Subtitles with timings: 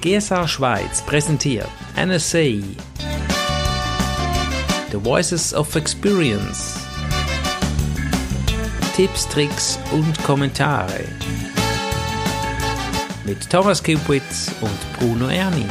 [0.00, 2.62] GSA Schweiz präsentiert NSA
[4.90, 6.74] The Voices of Experience.
[8.96, 11.04] Tipps, Tricks und Kommentare.
[13.26, 15.66] Mit Thomas Kupitz und Bruno Erni.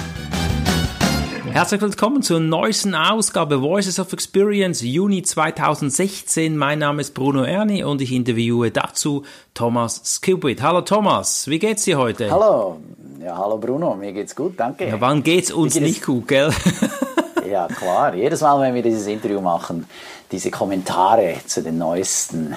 [1.59, 6.55] Herzlich willkommen zur neuesten Ausgabe Voices of Experience Juni 2016.
[6.55, 10.61] Mein Name ist Bruno Erni und ich interviewe dazu Thomas Skipwit.
[10.61, 12.31] Hallo Thomas, wie geht's dir heute?
[12.31, 12.79] Hallo,
[13.21, 14.87] ja hallo Bruno, mir geht's gut, danke.
[14.87, 15.85] Ja, wann geht's uns geht's?
[15.85, 16.49] nicht gut, gell?
[17.49, 19.87] ja klar, jedes Mal, wenn wir dieses Interview machen,
[20.31, 22.55] diese Kommentare zu den neuesten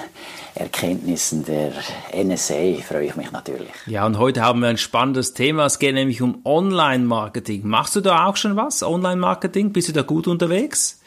[0.55, 1.71] Erkenntnissen der
[2.13, 3.71] NSA freue ich mich natürlich.
[3.87, 5.65] Ja, und heute haben wir ein spannendes Thema.
[5.65, 7.67] Es geht nämlich um Online-Marketing.
[7.67, 8.83] Machst du da auch schon was?
[8.83, 9.73] Online-Marketing?
[9.73, 11.02] Bist du da gut unterwegs?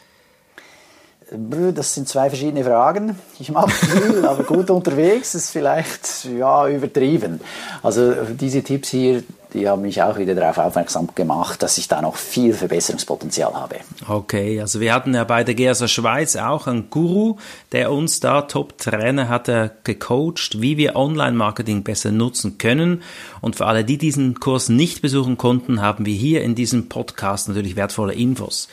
[1.29, 3.19] Das sind zwei verschiedene Fragen.
[3.37, 7.41] Ich mache viel, aber gut unterwegs ist vielleicht ja übertrieben.
[7.83, 12.01] Also diese Tipps hier, die haben mich auch wieder darauf aufmerksam gemacht, dass ich da
[12.01, 13.75] noch viel Verbesserungspotenzial habe.
[14.07, 17.37] Okay, also wir hatten ja bei der GSA Schweiz auch einen Guru,
[17.73, 23.03] der uns da Top-Trainer hat er gecoacht, wie wir Online-Marketing besser nutzen können.
[23.41, 27.49] Und für alle, die diesen Kurs nicht besuchen konnten, haben wir hier in diesem Podcast
[27.49, 28.69] natürlich wertvolle Infos.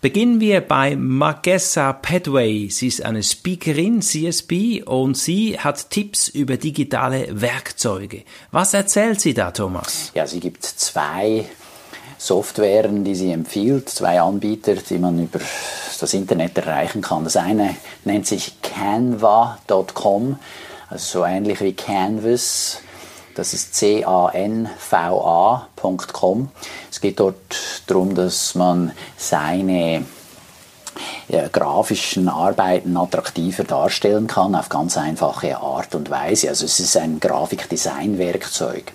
[0.00, 2.68] Beginnen wir bei Magessa Padway.
[2.70, 8.22] Sie ist eine Speakerin, CSB, und sie hat Tipps über digitale Werkzeuge.
[8.52, 10.12] Was erzählt sie da, Thomas?
[10.14, 11.46] Ja, sie gibt zwei
[12.16, 15.40] Softwaren, die sie empfiehlt, zwei Anbieter, die man über
[15.98, 17.24] das Internet erreichen kann.
[17.24, 20.38] Das eine nennt sich canva.com,
[20.90, 22.82] also so ähnlich wie Canvas
[23.38, 24.50] das ist canva.com.
[26.90, 27.36] Es geht dort
[27.86, 30.04] darum, dass man seine
[31.28, 36.48] ja, grafischen Arbeiten attraktiver darstellen kann auf ganz einfache Art und Weise.
[36.48, 38.92] Also es ist ein Grafikdesign-Werkzeug.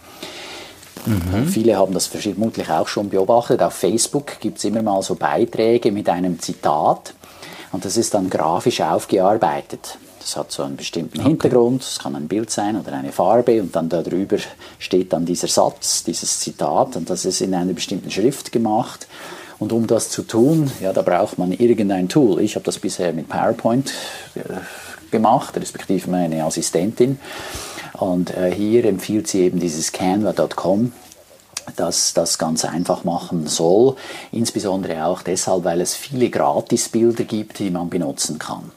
[1.05, 1.47] Mhm.
[1.47, 3.61] Viele haben das vermutlich auch schon beobachtet.
[3.63, 7.13] Auf Facebook gibt es immer mal so Beiträge mit einem Zitat
[7.71, 9.97] und das ist dann grafisch aufgearbeitet.
[10.23, 11.27] Das hat so einen bestimmten okay.
[11.27, 14.37] Hintergrund, es kann ein Bild sein oder eine Farbe und dann darüber
[14.79, 19.07] steht dann dieser Satz, dieses Zitat und das ist in einer bestimmten Schrift gemacht.
[19.59, 22.41] Und um das zu tun, ja, da braucht man irgendein Tool.
[22.41, 23.93] Ich habe das bisher mit PowerPoint
[24.35, 24.39] äh,
[25.11, 27.19] gemacht, respektive meine Assistentin.
[27.93, 30.93] Und äh, hier empfiehlt sie eben dieses canva.com,
[31.75, 33.95] das das ganz einfach machen soll.
[34.31, 38.71] Insbesondere auch deshalb, weil es viele Gratisbilder gibt, die man benutzen kann.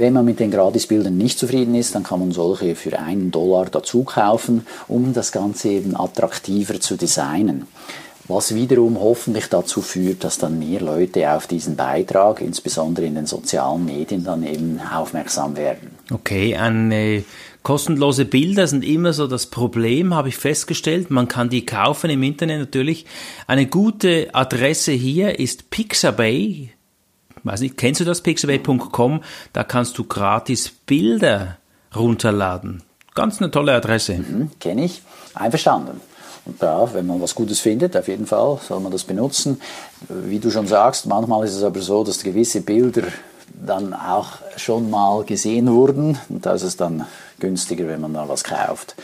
[0.00, 3.66] Wenn man mit den Gratisbildern nicht zufrieden ist, dann kann man solche für einen Dollar
[3.66, 7.66] dazu kaufen, um das Ganze eben attraktiver zu designen.
[8.26, 13.26] Was wiederum hoffentlich dazu führt, dass dann mehr Leute auf diesen Beitrag, insbesondere in den
[13.26, 15.90] sozialen Medien, dann eben aufmerksam werden.
[16.10, 17.22] Okay, eine
[17.62, 21.10] kostenlose Bilder sind immer so das Problem, habe ich festgestellt.
[21.10, 23.04] Man kann die kaufen im Internet natürlich.
[23.46, 26.70] Eine gute Adresse hier ist Pixabay
[27.44, 29.22] weiß nicht, kennst du das pixabay.com?
[29.52, 31.58] Da kannst du gratis Bilder
[31.94, 32.82] runterladen.
[33.14, 34.14] Ganz eine tolle Adresse.
[34.18, 35.02] Mhm, Kenne ich.
[35.34, 36.00] Einverstanden.
[36.44, 39.60] Und da, wenn man was Gutes findet, auf jeden Fall soll man das benutzen.
[40.08, 43.02] Wie du schon sagst, manchmal ist es aber so, dass gewisse Bilder
[43.54, 46.18] dann auch schon mal gesehen wurden.
[46.28, 47.06] Und da ist es dann
[47.38, 48.94] günstiger, wenn man da was kauft.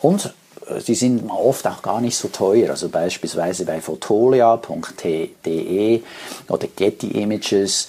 [0.00, 0.34] Und
[0.80, 2.70] die sind oft auch gar nicht so teuer.
[2.70, 4.60] Also beispielsweise bei fotolia.de
[6.48, 7.88] oder Getty Images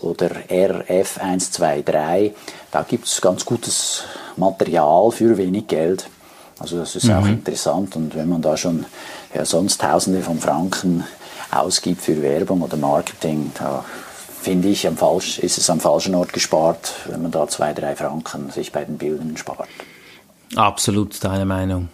[0.00, 2.32] oder RF123.
[2.70, 4.04] Da gibt es ganz gutes
[4.36, 6.08] Material für wenig Geld.
[6.58, 7.14] Also das ist mhm.
[7.14, 7.96] auch interessant.
[7.96, 8.86] Und wenn man da schon
[9.34, 11.04] ja, sonst Tausende von Franken
[11.50, 13.84] ausgibt für Werbung oder Marketing, da
[14.40, 17.94] finde ich, am falsch, ist es am falschen Ort gespart, wenn man da zwei, drei
[17.94, 19.68] Franken sich bei den Bildern spart.
[20.56, 21.88] Absolut deine Meinung.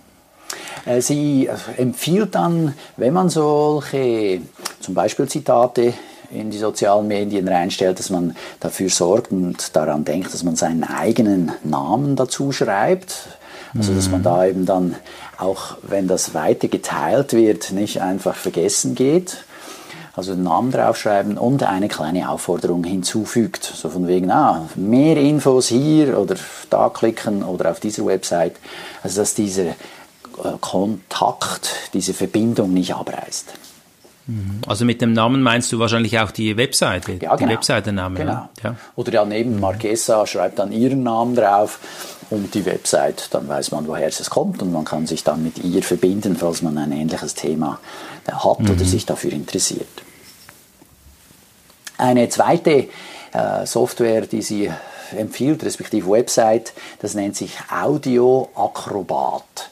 [0.88, 4.40] Äh, sie äh, empfiehlt dann, wenn man solche
[4.80, 5.92] zum Beispiel Zitate
[6.30, 10.84] in die sozialen Medien reinstellt, dass man dafür sorgt und daran denkt, dass man seinen
[10.84, 13.38] eigenen Namen dazu schreibt.
[13.76, 14.24] Also dass man mhm.
[14.24, 14.96] da eben dann
[15.38, 19.44] auch, wenn das weiter geteilt wird, nicht einfach vergessen geht.
[20.14, 23.62] Also den Namen draufschreiben und eine kleine Aufforderung hinzufügt.
[23.62, 26.34] So von wegen, ah, mehr Infos hier oder
[26.70, 28.56] da klicken oder auf dieser Website.
[29.02, 29.74] Also dass dieser
[30.60, 33.54] Kontakt, diese Verbindung nicht abreißt.
[34.26, 34.60] Mhm.
[34.66, 37.36] Also mit dem Namen meinst du wahrscheinlich auch die Webseite, ja, genau.
[37.36, 38.18] die Webseitenname.
[38.18, 38.48] Genau.
[38.62, 38.76] Ja.
[38.94, 41.78] Oder ja neben Marquesa schreibt dann ihren Namen drauf
[42.30, 45.58] und die Website, dann weiß man, woher es kommt und man kann sich dann mit
[45.64, 47.80] ihr verbinden, falls man ein ähnliches Thema
[48.26, 48.70] hat mhm.
[48.70, 49.88] oder sich dafür interessiert.
[51.96, 52.88] Eine zweite
[53.32, 54.70] äh, Software, die sie
[55.16, 59.70] empfiehlt, respektive Website, das nennt sich Audio Acrobat.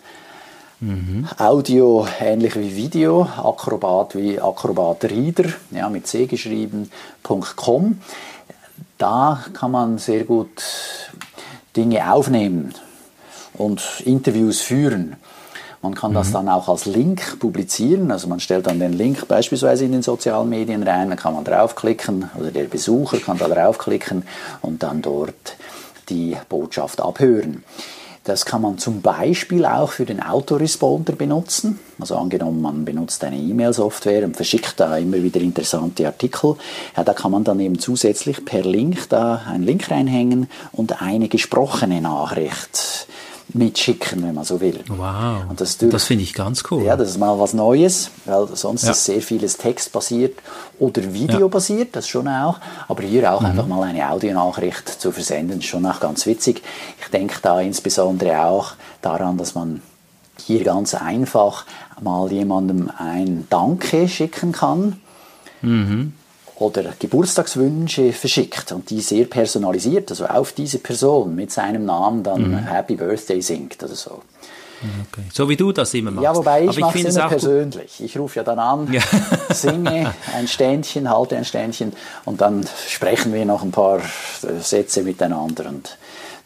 [0.81, 1.26] Mhm.
[1.38, 8.00] Audio ähnlich wie Video, Acrobat wie Acrobat Reader, ja, mit C geschrieben.com.
[8.99, 10.62] Da kann man sehr gut
[11.75, 12.75] Dinge aufnehmen
[13.55, 15.17] und Interviews führen.
[15.81, 16.32] Man kann das mhm.
[16.32, 20.49] dann auch als Link publizieren, also man stellt dann den Link beispielsweise in den sozialen
[20.50, 24.25] Medien rein, dann kann man draufklicken oder der Besucher kann da draufklicken
[24.61, 25.56] und dann dort
[26.11, 27.64] die Botschaft abhören.
[28.26, 31.78] Das kann man zum Beispiel auch für den Autoresponder benutzen.
[32.00, 36.56] Also angenommen, man benutzt eine E-Mail-Software und verschickt da immer wieder interessante Artikel.
[36.96, 41.28] Ja, da kann man dann eben zusätzlich per Link da einen Link reinhängen und eine
[41.28, 43.06] gesprochene Nachricht
[43.56, 44.81] mitschicken, wenn man so will.
[44.88, 46.82] Wow, und das, das finde ich ganz cool.
[46.82, 48.91] Ja, das ist mal was Neues, weil sonst ja.
[48.91, 50.38] ist sehr vieles textbasiert
[50.79, 52.58] oder videobasiert, das schon auch.
[52.88, 53.47] Aber hier auch mhm.
[53.47, 56.62] einfach mal eine Audionachricht zu versenden, ist schon auch ganz witzig.
[57.00, 58.73] Ich denke da insbesondere auch
[59.03, 59.82] daran, dass man
[60.38, 61.64] hier ganz einfach
[62.00, 65.00] mal jemandem ein Danke schicken kann.
[65.62, 66.12] Mhm
[66.58, 72.50] oder Geburtstagswünsche verschickt und die sehr personalisiert, also auf diese Person mit seinem Namen dann
[72.50, 72.58] mhm.
[72.58, 74.23] Happy Birthday singt oder so.
[74.82, 75.23] Okay.
[75.32, 76.25] So wie du das immer machst.
[76.25, 78.00] Ja, wobei ich, mache es immer persönlich.
[78.00, 79.00] Ich rufe ja dann an, ja.
[79.50, 81.93] singe ein Ständchen, halte ein Ständchen
[82.25, 84.00] und dann sprechen wir noch ein paar
[84.61, 85.97] Sätze miteinander und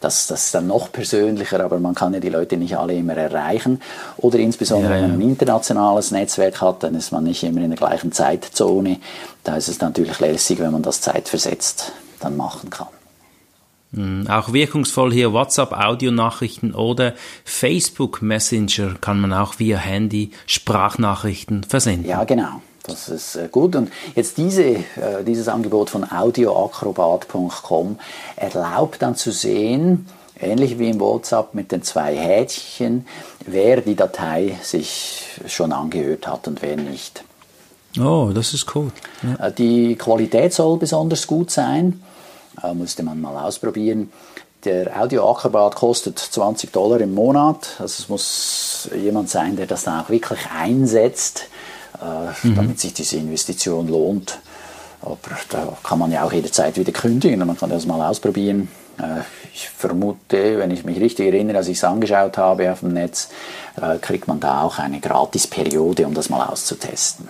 [0.01, 3.17] das, das ist dann noch persönlicher, aber man kann ja die Leute nicht alle immer
[3.17, 3.81] erreichen.
[4.17, 5.03] Oder insbesondere, ja, ja.
[5.03, 8.99] wenn man ein internationales Netzwerk hat, dann ist man nicht immer in der gleichen Zeitzone.
[9.45, 12.89] Da ist es natürlich lässig, wenn man das zeitversetzt dann machen kann.
[13.93, 17.15] Hm, auch wirkungsvoll hier WhatsApp-Audionachrichten oder
[17.45, 22.09] Facebook Messenger kann man auch via Handy Sprachnachrichten versenden.
[22.09, 22.63] Ja, genau.
[22.85, 23.77] Das ist äh, gut.
[23.77, 27.99] Und jetzt diese, äh, dieses Angebot von audioacrobat.com
[28.37, 30.07] erlaubt dann zu sehen,
[30.39, 33.07] ähnlich wie im WhatsApp mit den zwei Häkchen,
[33.47, 37.25] wer die Datei sich schon angehört hat und wer nicht.
[37.99, 38.91] Oh, das ist cool.
[39.23, 39.49] Ja.
[39.49, 42.03] Äh, die Qualität soll besonders gut sein,
[42.75, 44.13] musste man mal ausprobieren.
[44.65, 47.77] Der Audio Acrobat kostet 20 Dollar im Monat.
[47.79, 51.47] Also es muss jemand sein, der das dann auch wirklich einsetzt
[52.01, 52.55] äh, mhm.
[52.55, 54.39] damit sich diese Investition lohnt.
[55.03, 55.19] Aber
[55.49, 57.39] da kann man ja auch jederzeit wieder kündigen.
[57.47, 58.69] Man kann das mal ausprobieren.
[58.99, 59.21] Äh,
[59.53, 63.29] ich vermute, wenn ich mich richtig erinnere, als ich es angeschaut habe auf dem Netz,
[63.81, 67.29] äh, kriegt man da auch eine Gratisperiode, um das mal auszutesten.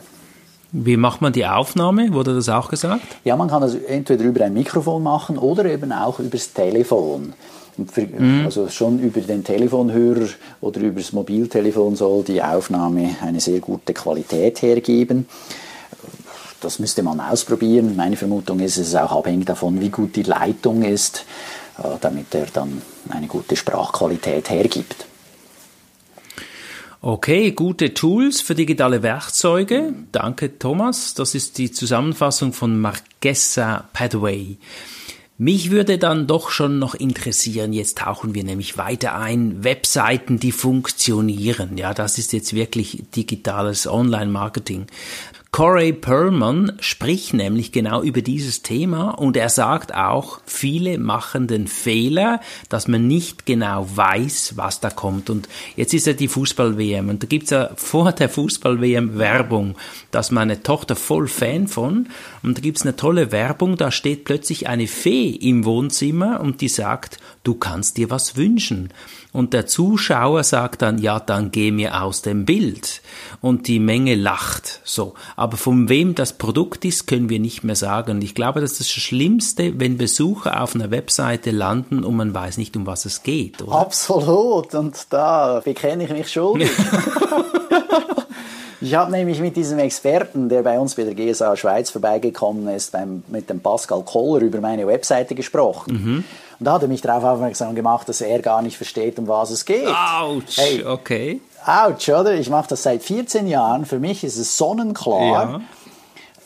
[0.72, 2.12] Wie macht man die Aufnahme?
[2.12, 3.02] Wurde das auch gesagt?
[3.24, 7.32] Ja, man kann das entweder über ein Mikrofon machen oder eben auch übers Telefon.
[7.92, 8.44] Für, mhm.
[8.44, 10.28] Also schon über den Telefonhörer
[10.60, 15.26] oder über das Mobiltelefon soll die Aufnahme eine sehr gute Qualität hergeben.
[16.60, 17.96] Das müsste man ausprobieren.
[17.96, 21.24] Meine Vermutung ist, es ist auch abhängig davon, wie gut die Leitung ist,
[21.78, 25.06] äh, damit er dann eine gute Sprachqualität hergibt.
[27.02, 29.94] Okay, gute Tools für digitale Werkzeuge.
[30.12, 31.14] Danke, Thomas.
[31.14, 34.58] Das ist die Zusammenfassung von Marquesa Padway.
[35.42, 40.52] Mich würde dann doch schon noch interessieren, jetzt tauchen wir nämlich weiter ein, Webseiten, die
[40.52, 41.78] funktionieren.
[41.78, 44.84] Ja, das ist jetzt wirklich digitales Online-Marketing.
[45.52, 51.66] Corey Perlman spricht nämlich genau über dieses Thema und er sagt auch, viele machen den
[51.66, 55.28] Fehler, dass man nicht genau weiß, was da kommt.
[55.28, 59.74] Und jetzt ist ja die Fußball-WM und da gibt's ja vor der Fußball-WM Werbung,
[60.12, 62.08] da ist meine Tochter voll Fan von
[62.42, 66.68] und da gibt's eine tolle Werbung, da steht plötzlich eine Fee im Wohnzimmer und die
[66.68, 68.90] sagt, du kannst dir was wünschen.
[69.32, 73.00] Und der Zuschauer sagt dann, ja, dann geh mir aus dem Bild.
[73.40, 74.80] Und die Menge lacht.
[74.84, 75.14] So.
[75.36, 78.12] Aber von wem das Produkt ist, können wir nicht mehr sagen.
[78.12, 82.34] Und ich glaube, das ist das Schlimmste, wenn Besucher auf einer Webseite landen und man
[82.34, 83.62] weiß nicht, um was es geht.
[83.62, 83.76] Oder?
[83.76, 84.74] Absolut.
[84.74, 86.70] Und da bekenne ich mich schuldig.
[88.80, 92.92] Ich habe nämlich mit diesem Experten, der bei uns bei der GSA Schweiz vorbeigekommen ist,
[92.92, 95.92] beim, mit dem Pascal Koller über meine Webseite gesprochen.
[95.92, 96.24] Mhm.
[96.58, 99.50] Und da hat er mich darauf aufmerksam gemacht, dass er gar nicht versteht, um was
[99.50, 99.86] es geht.
[99.86, 101.40] Autsch, hey, okay.
[101.64, 102.34] Autsch, oder?
[102.34, 103.84] Ich mache das seit 14 Jahren.
[103.84, 105.50] Für mich ist es sonnenklar.
[105.50, 105.60] Ja.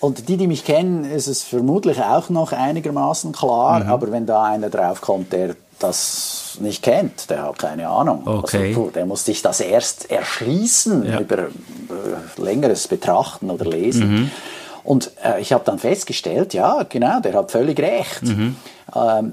[0.04, 3.80] Und die, die mich kennen, ist es vermutlich auch noch einigermaßen klar.
[3.80, 3.90] Mhm.
[3.90, 8.22] Aber wenn da einer draufkommt, der das nicht kennt, der hat keine Ahnung.
[8.26, 8.68] Okay.
[8.68, 11.20] Also, der muss sich das erst erschließen ja.
[11.20, 11.48] über äh,
[12.36, 14.10] längeres Betrachten oder Lesen.
[14.10, 14.30] Mhm.
[14.84, 18.24] Und äh, ich habe dann festgestellt, ja, genau, der hat völlig recht.
[18.24, 18.56] Mhm.
[18.94, 19.32] Ähm,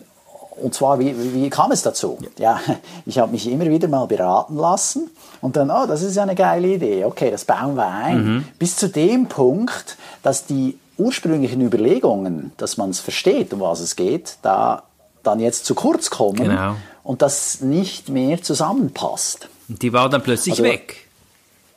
[0.52, 2.18] und zwar, wie, wie kam es dazu?
[2.38, 2.60] Ja,
[3.06, 5.10] ich habe mich immer wieder mal beraten lassen
[5.42, 8.24] und dann, oh, das ist ja eine geile Idee, okay, das bauen wir ein.
[8.24, 8.46] Mhm.
[8.60, 13.96] Bis zu dem Punkt, dass die ursprünglichen Überlegungen, dass man es versteht, um was es
[13.96, 14.84] geht, da
[15.24, 16.76] dann jetzt zu kurz kommen genau.
[17.04, 19.50] und das nicht mehr zusammenpasst.
[19.68, 21.01] Die war dann plötzlich also, weg.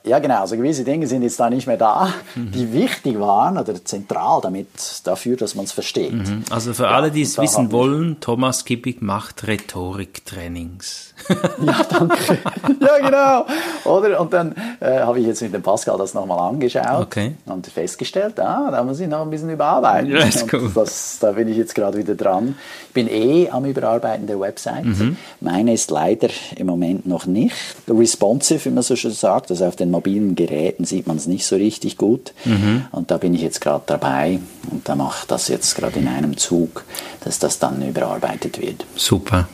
[0.06, 0.40] Ja, genau.
[0.42, 2.50] Also gewisse Dinge sind jetzt da nicht mehr da, mhm.
[2.52, 4.68] die wichtig waren oder zentral damit
[5.04, 6.12] dafür, dass man es versteht.
[6.12, 6.44] Mhm.
[6.50, 11.14] Also für ja, alle, die es wissen wollen, Thomas Kippig macht Rhetoriktrainings.
[11.64, 12.38] ja, danke.
[12.80, 13.46] ja, genau.
[13.84, 14.20] Oder?
[14.20, 17.36] Und dann äh, habe ich jetzt mit dem Pascal das nochmal angeschaut okay.
[17.46, 20.10] und festgestellt, ah, da muss ich noch ein bisschen überarbeiten.
[20.10, 20.70] Ja, ist cool.
[20.74, 22.56] Das, da bin ich jetzt gerade wieder dran.
[22.88, 24.84] Ich bin eh am Überarbeiten der Website.
[24.84, 25.16] Mhm.
[25.40, 27.54] Meine ist leider im Moment noch nicht
[27.88, 29.50] responsive, wie man so schön sagt.
[29.50, 32.32] Also auf den mobilen Geräten sieht man es nicht so richtig gut.
[32.44, 32.86] Mhm.
[32.90, 36.08] Und da bin ich jetzt gerade dabei und da mache ich das jetzt gerade in
[36.08, 36.84] einem Zug,
[37.22, 38.84] dass das dann überarbeitet wird.
[38.96, 39.48] Super.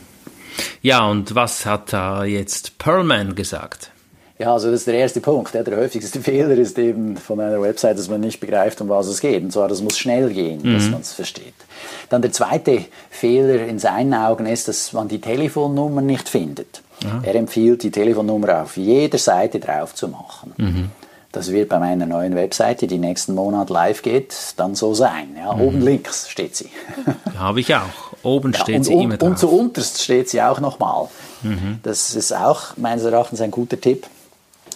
[0.81, 3.91] Ja, und was hat da jetzt Pearlman gesagt?
[4.41, 5.53] Ja, also das ist der erste Punkt.
[5.53, 9.21] Der häufigste Fehler ist eben von einer Website, dass man nicht begreift, um was es
[9.21, 9.43] geht.
[9.43, 10.73] Und zwar, das muss schnell gehen, mhm.
[10.73, 11.53] dass man es versteht.
[12.09, 16.81] Dann der zweite Fehler in seinen Augen ist, dass man die Telefonnummer nicht findet.
[17.03, 17.21] Ja.
[17.23, 20.53] Er empfiehlt, die Telefonnummer auf jeder Seite drauf zu machen.
[20.57, 20.89] Mhm.
[21.31, 25.35] Das wird bei meiner neuen Webseite, die nächsten Monat live geht, dann so sein.
[25.37, 25.61] Ja, mhm.
[25.61, 26.69] Oben links steht sie.
[27.37, 27.81] Habe ich auch.
[28.23, 29.29] Oben ja, steht und, sie immer drauf.
[29.29, 31.09] Und zuunterst steht sie auch nochmal.
[31.43, 31.79] Mhm.
[31.83, 34.07] Das ist auch meines Erachtens ein guter Tipp.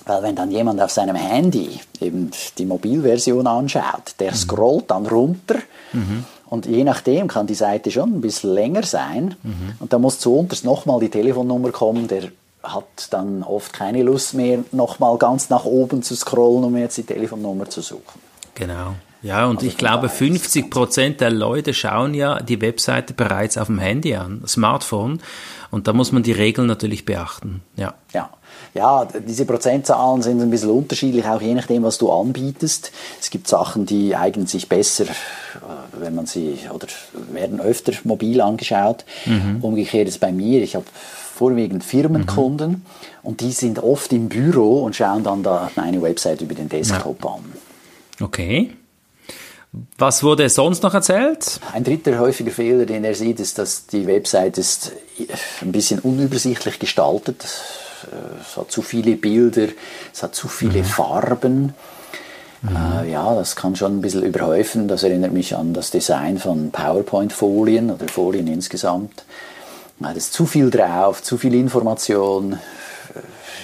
[0.05, 4.35] Weil wenn dann jemand auf seinem Handy eben die Mobilversion anschaut, der mhm.
[4.35, 5.55] scrollt dann runter
[5.93, 6.25] mhm.
[6.45, 9.74] und je nachdem kann die Seite schon ein bisschen länger sein mhm.
[9.79, 12.29] und da muss zuunterst nochmal die Telefonnummer kommen, der
[12.62, 17.03] hat dann oft keine Lust mehr, nochmal ganz nach oben zu scrollen, um jetzt die
[17.03, 18.21] Telefonnummer zu suchen.
[18.55, 18.95] Genau.
[19.21, 23.67] Ja, und also ich glaube, 50 Prozent der Leute schauen ja die Webseite bereits auf
[23.67, 25.19] dem Handy an, Smartphone.
[25.71, 27.62] Und da muss man die Regeln natürlich beachten.
[27.75, 27.95] Ja.
[28.13, 28.29] Ja.
[28.75, 32.91] Ja, diese Prozentzahlen sind ein bisschen unterschiedlich, auch je nachdem, was du anbietest.
[33.22, 35.13] Es gibt Sachen, die eignen sich besser, äh,
[35.94, 36.88] wenn man sie, oder
[37.32, 39.05] werden öfter mobil angeschaut.
[39.25, 39.60] Mhm.
[39.62, 42.82] Umgekehrt ist bei mir, ich habe vorwiegend Firmenkunden mhm.
[43.24, 47.24] und die sind oft im Büro und schauen dann da meine Website über den Desktop
[47.24, 47.29] ja.
[47.29, 47.44] an.
[48.22, 48.72] Okay.
[49.98, 51.62] Was wurde sonst noch erzählt?
[51.72, 54.91] Ein dritter häufiger Fehler, den er sieht, ist, dass die Website ist
[55.62, 57.46] ein bisschen unübersichtlich gestaltet.
[58.41, 59.67] Es hat zu viele Bilder,
[60.13, 60.86] es hat zu viele mhm.
[60.86, 61.74] Farben.
[62.62, 62.75] Mhm.
[62.75, 64.88] Äh, ja, das kann schon ein bisschen überhäufen.
[64.88, 69.25] Das erinnert mich an das Design von PowerPoint-Folien oder Folien insgesamt.
[70.00, 72.60] Da ist zu viel drauf, zu viel Information,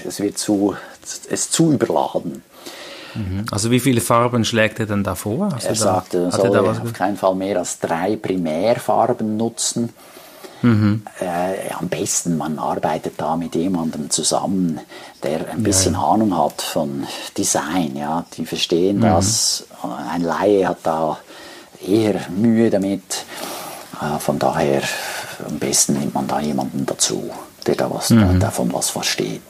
[0.06, 0.76] es wird zu,
[1.30, 2.42] es zu überladen.
[3.16, 3.46] Mhm.
[3.52, 5.52] Also wie viele Farben schlägt er denn da vor?
[5.54, 9.90] Also er sagt, er soll auf keinen Fall mehr als drei Primärfarben nutzen.
[10.62, 11.04] Mhm.
[11.20, 14.80] Äh, am besten, man arbeitet da mit jemandem zusammen,
[15.24, 16.08] der ein bisschen ja, ja.
[16.08, 17.06] Ahnung hat von
[17.38, 17.96] Design.
[17.96, 18.26] Ja?
[18.38, 19.02] Die verstehen mhm.
[19.02, 19.66] das.
[20.12, 21.18] Ein Laie hat da
[21.86, 23.26] eher Mühe damit.
[24.02, 24.82] Äh, von daher
[25.48, 27.32] am besten nimmt man da jemanden dazu,
[27.66, 28.40] der da was, mhm.
[28.40, 29.42] davon was versteht.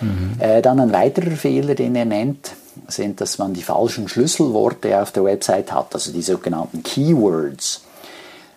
[0.00, 0.36] Mhm.
[0.38, 2.52] Äh, dann ein weiterer Fehler, den er nennt,
[2.88, 7.82] sind, dass man die falschen Schlüsselworte auf der Website hat, also die sogenannten Keywords.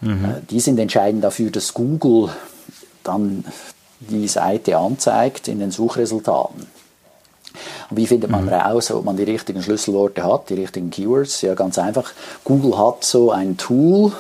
[0.06, 0.26] Mhm.
[0.26, 2.30] Äh, die sind entscheidend dafür, dass Google
[3.04, 3.44] dann
[4.00, 6.68] die Seite anzeigt in den Suchresultaten.
[7.90, 8.50] Und wie findet man mhm.
[8.50, 11.42] raus, ob man die richtigen Schlüsselworte hat, die richtigen Keywords?
[11.42, 12.12] Ja, ganz einfach.
[12.44, 14.12] Google hat so ein Tool,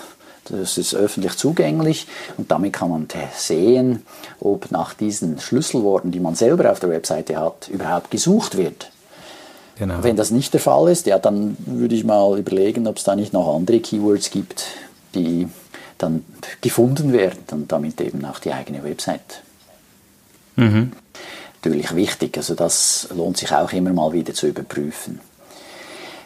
[0.46, 4.06] das ist öffentlich zugänglich und damit kann man sehen,
[4.40, 8.92] ob nach diesen Schlüsselworten, die man selber auf der Webseite hat, überhaupt gesucht wird.
[9.78, 9.96] Genau.
[10.02, 13.16] Wenn das nicht der Fall ist, ja, dann würde ich mal überlegen, ob es da
[13.16, 14.64] nicht noch andere Keywords gibt,
[15.16, 15.50] die
[15.98, 16.26] dann
[16.62, 19.42] gefunden werden und damit eben auch die eigene Website.
[20.56, 20.92] Mhm.
[21.56, 25.20] Natürlich wichtig, also das lohnt sich auch immer mal wieder zu überprüfen.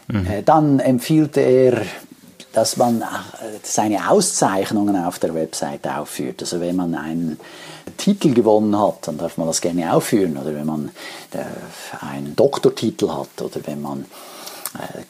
[0.08, 0.26] Mhm.
[0.26, 1.82] Äh, dann empfiehlt er
[2.52, 3.06] dass man äh,
[3.62, 6.42] seine Auszeichnungen auf der Website aufführt.
[6.42, 7.40] Also wenn man einen
[7.98, 10.36] Titel gewonnen hat, dann darf man das gerne aufführen.
[10.36, 10.90] Oder wenn man
[11.32, 14.06] äh, einen Doktortitel hat oder wenn man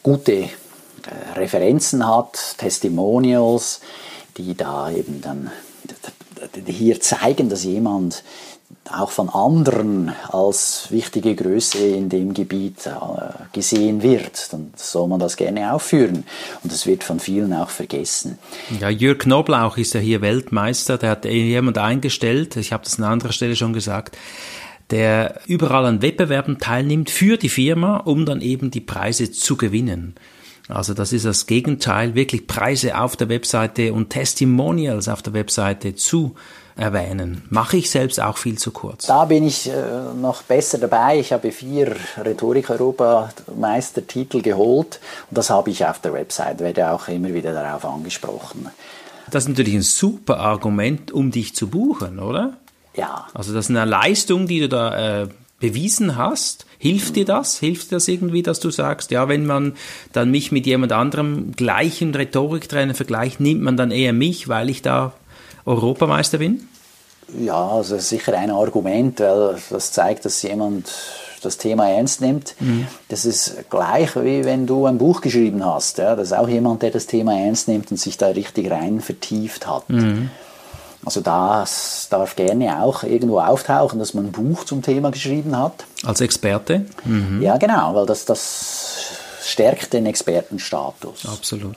[0.02, 0.48] gute
[1.34, 3.80] Referenzen hat, Testimonials,
[4.40, 5.50] die da eben dann
[6.66, 8.22] hier zeigen, dass jemand
[8.92, 12.90] auch von anderen als wichtige Größe in dem Gebiet äh,
[13.52, 16.24] gesehen wird, dann soll man das gerne aufführen.
[16.62, 18.38] Und das wird von vielen auch vergessen.
[18.80, 23.04] Ja, Jörg Knoblauch ist ja hier Weltmeister, der hat jemand eingestellt, ich habe das an
[23.04, 24.16] anderer Stelle schon gesagt,
[24.90, 30.16] der überall an Wettbewerben teilnimmt für die Firma, um dann eben die Preise zu gewinnen.
[30.72, 35.94] Also das ist das Gegenteil, wirklich Preise auf der Webseite und Testimonials auf der Webseite
[35.94, 36.34] zu
[36.76, 37.42] erwähnen.
[37.50, 39.06] Mache ich selbst auch viel zu kurz.
[39.06, 39.72] Da bin ich äh,
[40.20, 41.18] noch besser dabei.
[41.18, 47.34] Ich habe vier Rhetorik-Europameistertitel geholt und das habe ich auf der Website, werde auch immer
[47.34, 48.70] wieder darauf angesprochen.
[49.30, 52.54] Das ist natürlich ein super Argument, um dich zu buchen, oder?
[52.94, 53.26] Ja.
[53.34, 55.28] Also das ist eine Leistung, die du da äh,
[55.60, 56.66] bewiesen hast?
[56.78, 57.58] Hilft dir das?
[57.58, 59.74] Hilft dir das irgendwie, dass du sagst, ja, wenn man
[60.12, 64.82] dann mich mit jemand anderem gleichen Rhetoriktrainer vergleicht, nimmt man dann eher mich, weil ich
[64.82, 65.12] da
[65.66, 66.66] Europameister bin?
[67.38, 70.90] Ja, also sicher ein Argument, weil das zeigt, dass jemand
[71.42, 72.54] das Thema ernst nimmt.
[72.60, 72.86] Mhm.
[73.08, 75.98] Das ist gleich wie wenn du ein Buch geschrieben hast.
[75.98, 76.16] Ja?
[76.16, 79.66] Das ist auch jemand, der das Thema ernst nimmt und sich da richtig rein vertieft
[79.66, 79.88] hat.
[79.88, 80.30] Mhm.
[81.04, 85.84] Also das darf gerne auch irgendwo auftauchen, dass man ein Buch zum Thema geschrieben hat.
[86.04, 86.84] Als Experte?
[87.04, 87.40] Mhm.
[87.42, 91.26] Ja, genau, weil das, das stärkt den Expertenstatus.
[91.26, 91.76] Absolut.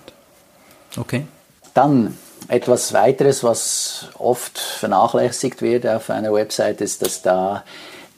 [0.98, 1.26] Okay.
[1.74, 2.18] Dann
[2.50, 7.64] etwas weiteres, was oft vernachlässigt wird auf einer Website, ist, dass da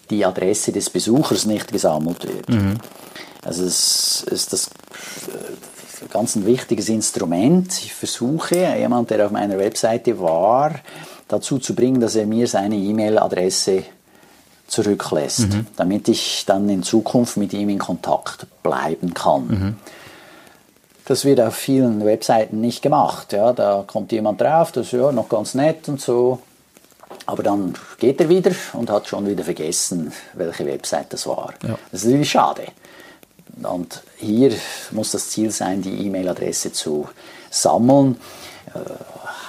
[0.09, 2.49] die Adresse des Besuchers nicht gesammelt wird.
[2.49, 2.77] Mhm.
[3.43, 4.69] Also es ist das
[6.15, 7.67] ganz ein wichtiges Instrument.
[7.83, 10.75] Ich versuche, jemand, der auf meiner Webseite war,
[11.27, 13.83] dazu zu bringen, dass er mir seine E-Mail-Adresse
[14.67, 15.67] zurücklässt, mhm.
[15.75, 19.47] damit ich dann in Zukunft mit ihm in Kontakt bleiben kann.
[19.47, 19.75] Mhm.
[21.03, 23.33] Das wird auf vielen Webseiten nicht gemacht.
[23.33, 26.39] Ja, da kommt jemand drauf, das ist ja noch ganz nett und so.
[27.25, 31.53] Aber dann geht er wieder und hat schon wieder vergessen, welche Website das war.
[31.61, 31.77] Ja.
[31.91, 32.63] Das ist natürlich schade.
[33.63, 34.51] Und hier
[34.91, 37.07] muss das Ziel sein, die E-Mail-Adresse zu
[37.49, 38.17] sammeln.
[38.73, 38.79] Äh,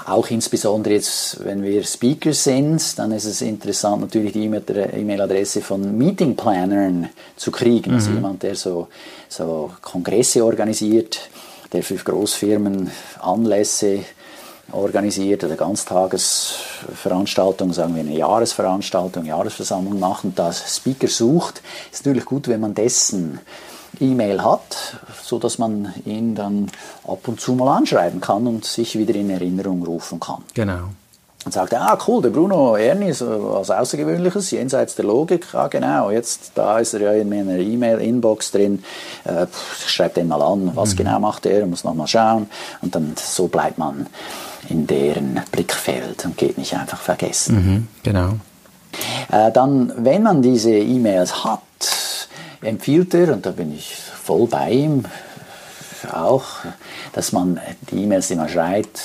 [0.06, 5.98] auch insbesondere jetzt, wenn wir Speaker sind, dann ist es interessant, natürlich die E-Mail-Adresse von
[5.98, 7.94] Meeting-Plannern zu kriegen.
[7.94, 8.12] Also mhm.
[8.12, 8.86] Also jemand, der so,
[9.28, 11.28] so Kongresse organisiert,
[11.72, 14.04] der für Großfirmen Anlässe
[14.70, 22.26] organisiert oder Ganztagesveranstaltungen, sagen wir eine Jahresveranstaltung, Jahresversammlung macht und da Speaker sucht, ist natürlich
[22.26, 23.40] gut, wenn man dessen
[24.00, 26.70] E-Mail hat, so dass man ihn dann
[27.06, 30.42] ab und zu mal anschreiben kann und sich wieder in Erinnerung rufen kann.
[30.54, 30.88] Genau
[31.46, 35.54] und sagte, ah cool, der Bruno Erni ist was Außergewöhnliches, jenseits der Logik.
[35.54, 38.82] Ah genau, jetzt da ist er ja in meiner E-Mail-Inbox drin.
[39.25, 39.47] Äh,
[39.86, 40.97] schreib den mal an, was mhm.
[40.97, 42.50] genau macht er, muss noch mal schauen.
[42.82, 44.06] Und dann so bleibt man
[44.68, 47.54] in deren Blickfeld und geht nicht einfach vergessen.
[47.54, 48.30] Mhm, genau.
[49.30, 51.60] Äh, dann, wenn man diese E-Mails hat,
[52.62, 55.04] empfiehlt er, und da bin ich voll bei ihm,
[56.12, 56.45] auch,
[57.12, 59.00] dass man die E-Mails, die man schreibt,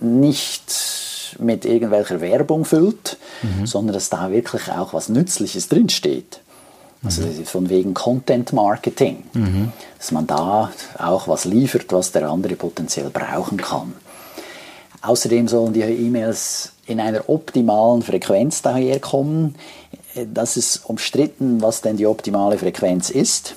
[0.00, 3.66] nicht mit irgendwelcher Werbung füllt, mhm.
[3.66, 6.40] sondern dass da wirklich auch was Nützliches drinsteht.
[7.04, 7.44] Also mhm.
[7.44, 9.72] von wegen Content Marketing, mhm.
[9.98, 13.94] dass man da auch was liefert, was der andere potenziell brauchen kann.
[15.02, 19.56] Außerdem sollen die E-Mails in einer optimalen Frequenz daherkommen.
[20.32, 23.54] Das ist umstritten, was denn die optimale Frequenz ist.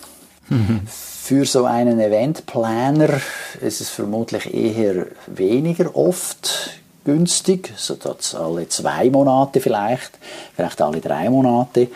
[0.49, 0.81] Mhm.
[0.87, 3.21] Für so einen Eventplaner
[3.61, 10.11] ist es vermutlich eher weniger oft günstig, so dass alle zwei Monate vielleicht,
[10.55, 11.87] vielleicht alle drei Monate.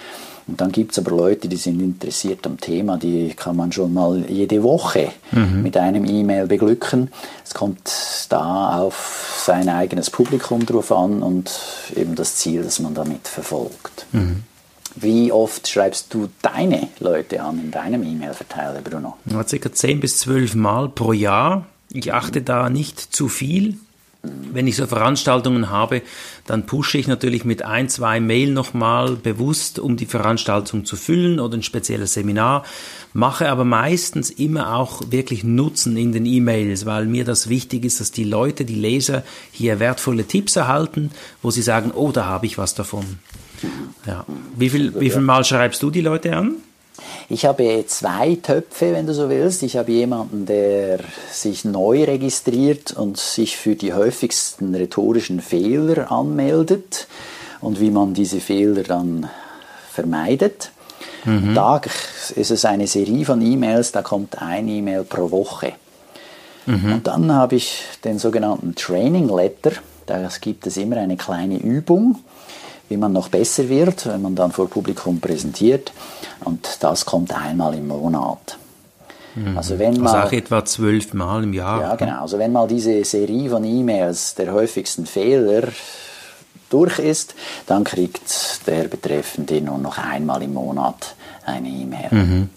[0.46, 3.94] Und dann gibt es aber Leute, die sind interessiert am Thema, die kann man schon
[3.94, 5.64] mal jede Woche mhm.
[5.64, 7.12] mit einem E-Mail beglücken.
[7.46, 7.92] Es kommt
[8.30, 11.52] da auf sein eigenes Publikum drauf an und
[11.96, 14.06] eben das Ziel, das man damit verfolgt.
[14.12, 14.44] Mhm.
[14.96, 19.18] Wie oft schreibst du deine Leute an in deinem E-Mail-Verteiler, Bruno?
[19.26, 21.66] Ja, circa 10 bis 12 Mal pro Jahr.
[21.92, 23.78] Ich achte da nicht zu viel
[24.24, 26.02] wenn ich so Veranstaltungen habe,
[26.46, 31.42] dann pushe ich natürlich mit ein, zwei Mail nochmal bewusst, um die Veranstaltung zu füllen
[31.42, 32.64] oder ein spezielles Seminar,
[33.12, 38.00] mache aber meistens immer auch wirklich Nutzen in den E-Mails, weil mir das wichtig ist,
[38.00, 42.46] dass die Leute, die Leser hier wertvolle Tipps erhalten, wo sie sagen, oh, da habe
[42.46, 43.20] ich was davon.
[44.06, 44.26] Ja.
[44.56, 46.56] Wie viel, wie viel Mal schreibst du die Leute an?
[47.30, 49.64] Ich habe zwei Töpfe, wenn du so willst.
[49.64, 51.00] Ich habe jemanden, der
[51.32, 57.08] sich neu registriert und sich für die häufigsten rhetorischen Fehler anmeldet
[57.62, 59.30] und wie man diese Fehler dann
[59.92, 60.72] vermeidet.
[61.26, 61.56] Mhm.
[61.56, 61.82] Da
[62.36, 65.74] ist es eine Serie von E-Mails, da kommt ein E-Mail pro Woche.
[66.66, 66.94] Mhm.
[66.94, 69.72] Und dann habe ich den sogenannten Training Letter.
[70.06, 72.20] Da gibt es immer eine kleine Übung
[72.90, 75.92] wie man noch besser wird, wenn man dann vor Publikum präsentiert.
[76.44, 78.58] Und das kommt einmal im Monat.
[79.36, 79.58] Mhm.
[79.58, 81.82] Also wenn man, also auch etwa zwölf Mal im Jahr.
[81.82, 82.22] Ja, genau.
[82.22, 85.70] Also wenn mal diese Serie von E-Mails der häufigsten Fehler
[86.70, 87.36] durch ist,
[87.68, 91.16] dann kriegt der Betreffende nur noch einmal im Monat
[91.46, 92.08] eine E-Mail.
[92.12, 92.50] Mhm.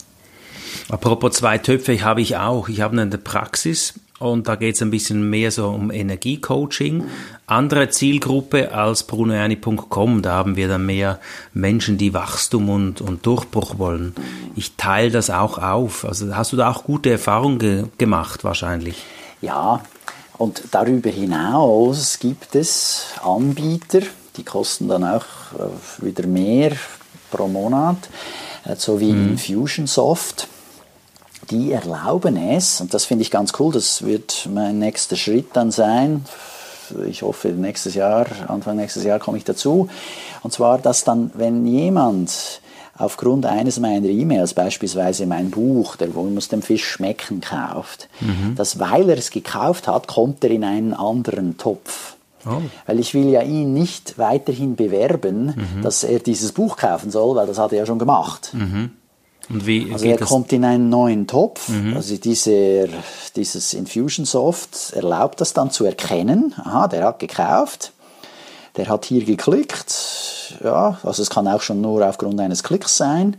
[0.89, 2.69] Apropos zwei Töpfe habe ich auch.
[2.69, 7.03] Ich habe eine Praxis und da geht es ein bisschen mehr so um Energiecoaching.
[7.45, 11.19] Andere Zielgruppe als brunoerni.com, da haben wir dann mehr
[11.53, 14.15] Menschen, die Wachstum und, und Durchbruch wollen.
[14.55, 16.03] Ich teile das auch auf.
[16.03, 19.03] Also hast du da auch gute Erfahrungen ge gemacht wahrscheinlich?
[19.41, 19.81] Ja,
[20.37, 24.01] und darüber hinaus gibt es Anbieter,
[24.35, 25.25] die kosten dann auch
[25.57, 26.73] äh, wieder mehr
[27.31, 28.09] pro Monat
[28.65, 29.31] äh, so wie mhm.
[29.31, 30.47] Infusionsoft.
[31.49, 35.71] Die erlauben es, und das finde ich ganz cool, das wird mein nächster Schritt dann
[35.71, 36.25] sein.
[37.07, 39.89] Ich hoffe, nächstes Jahr, Anfang nächstes Jahr komme ich dazu.
[40.43, 42.61] Und zwar, dass dann, wenn jemand
[42.97, 48.55] aufgrund eines meiner E-Mails, beispielsweise mein Buch, der Wohl muss dem Fisch schmecken, kauft, mhm.
[48.55, 52.15] dass weil er es gekauft hat, kommt er in einen anderen Topf.
[52.45, 52.61] Oh.
[52.85, 55.81] Weil ich will ja ihn nicht weiterhin bewerben, mhm.
[55.81, 58.51] dass er dieses Buch kaufen soll, weil das hat er ja schon gemacht.
[58.53, 58.91] Mhm.
[59.49, 61.69] Wie, also er kommt in einen neuen Topf.
[61.69, 61.95] Mhm.
[61.95, 62.87] Also dieser,
[63.35, 66.53] dieses Infusionsoft erlaubt das dann zu erkennen.
[66.57, 67.93] Aha, der hat gekauft
[68.77, 70.55] der hat hier geklickt.
[70.63, 73.35] Ja, also es kann auch schon nur aufgrund eines Klicks sein,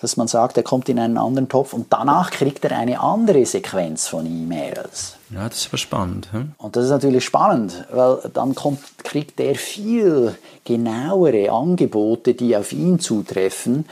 [0.00, 3.46] dass man sagt, er kommt in einen anderen Topf und danach kriegt er eine andere
[3.46, 5.16] Sequenz von E-Mails.
[5.30, 6.32] Ja, das ist aber spannend.
[6.32, 6.52] Hm?
[6.58, 12.72] Und das ist natürlich spannend, weil dann kommt, kriegt er viel genauere Angebote, die auf
[12.72, 13.86] ihn zutreffen,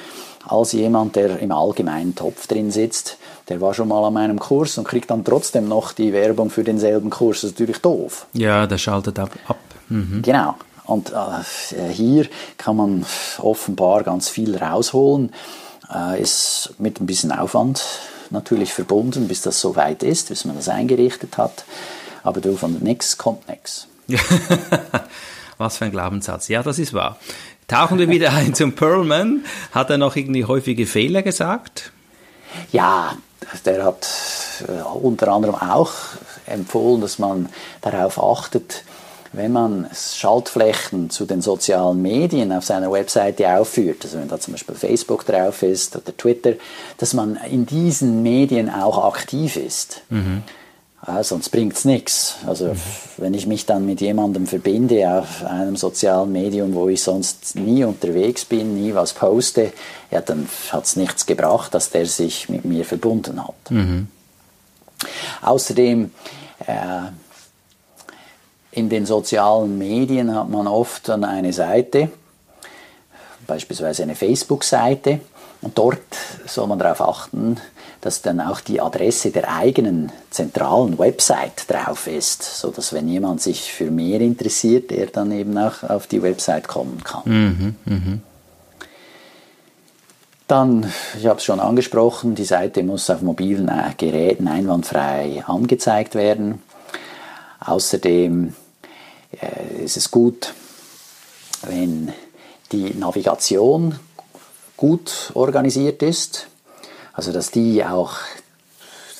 [0.46, 3.18] als jemand, der im allgemeinen Topf drin sitzt.
[3.48, 6.64] Der war schon mal an meinem Kurs und kriegt dann trotzdem noch die Werbung für
[6.64, 7.42] denselben Kurs.
[7.42, 8.26] Das ist natürlich doof.
[8.32, 9.30] Ja, der schaltet ab.
[9.46, 9.58] ab.
[9.88, 10.22] Mhm.
[10.22, 10.54] Genau.
[10.84, 12.26] Und äh, hier
[12.56, 13.06] kann man
[13.38, 15.32] offenbar ganz viel rausholen.
[15.92, 17.84] Äh, ist mit ein bisschen Aufwand
[18.30, 21.64] natürlich verbunden, bis das so weit ist, bis man das eingerichtet hat.
[22.22, 23.86] Aber du, von nichts kommt nichts.
[25.58, 26.48] Was für ein Glaubenssatz.
[26.48, 27.18] Ja, das ist wahr.
[27.70, 29.44] Tauchen wir wieder ein zum Perlman.
[29.70, 31.92] Hat er noch irgendwie häufige Fehler gesagt?
[32.72, 33.16] Ja,
[33.64, 34.08] der hat
[34.66, 35.92] äh, unter anderem auch
[36.46, 37.48] empfohlen, dass man
[37.80, 38.82] darauf achtet,
[39.32, 44.54] wenn man Schaltflächen zu den sozialen Medien auf seiner Webseite aufführt, also wenn da zum
[44.54, 46.54] Beispiel Facebook drauf ist oder Twitter,
[46.98, 50.02] dass man in diesen Medien auch aktiv ist.
[50.10, 50.42] Mhm.
[51.06, 52.36] Ja, sonst bringt es nichts.
[52.46, 52.80] Also mhm.
[53.16, 57.84] wenn ich mich dann mit jemandem verbinde auf einem sozialen Medium, wo ich sonst nie
[57.84, 59.72] unterwegs bin, nie was poste,
[60.10, 63.70] ja, dann hat es nichts gebracht, dass der sich mit mir verbunden hat.
[63.70, 64.08] Mhm.
[65.40, 66.10] Außerdem
[66.66, 67.00] äh,
[68.72, 72.10] in den sozialen Medien hat man oft dann eine Seite,
[73.46, 75.20] beispielsweise eine Facebook-Seite,
[75.62, 75.98] und dort
[76.46, 77.58] soll man darauf achten,
[78.00, 83.42] dass dann auch die Adresse der eigenen zentralen Website drauf ist, so dass wenn jemand
[83.42, 87.22] sich für mehr interessiert, er dann eben auch auf die Website kommen kann.
[87.24, 88.18] Mhm, mh.
[90.46, 96.16] Dann, ich habe es schon angesprochen, die Seite muss auf mobilen äh, Geräten einwandfrei angezeigt
[96.16, 96.60] werden.
[97.60, 98.54] Außerdem
[99.40, 100.52] äh, ist es gut,
[101.62, 102.12] wenn
[102.72, 104.00] die Navigation
[104.76, 106.49] gut organisiert ist,
[107.20, 108.14] also dass die auch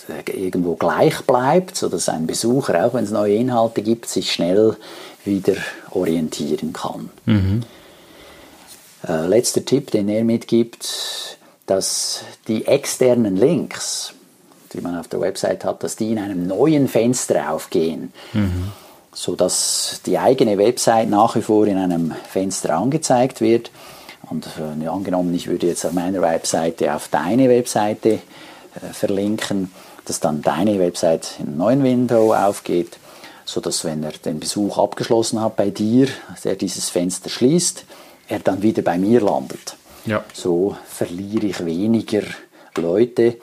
[0.08, 4.78] äh, irgendwo gleich bleibt, sodass ein Besucher, auch wenn es neue Inhalte gibt, sich schnell
[5.26, 5.52] wieder
[5.90, 7.10] orientieren kann.
[7.26, 7.62] Mhm.
[9.06, 11.36] Äh, letzter Tipp, den er mitgibt,
[11.66, 14.14] dass die externen Links,
[14.72, 18.14] die man auf der Website hat, dass die in einem neuen Fenster aufgehen.
[18.32, 18.72] Mhm
[19.12, 23.72] sodass die eigene Website nach wie vor in einem Fenster angezeigt wird.
[24.30, 29.72] Und äh, angenommen, ich würde jetzt auf meiner Webseite auf deine Webseite äh, verlinken,
[30.04, 32.98] dass dann deine Website in einem neuen Window aufgeht,
[33.44, 36.06] sodass wenn er den Besuch abgeschlossen hat bei dir,
[36.44, 37.84] der dieses Fenster schließt,
[38.28, 39.76] er dann wieder bei mir landet.
[40.06, 40.24] Ja.
[40.32, 42.22] So verliere ich weniger
[42.76, 43.36] Leute,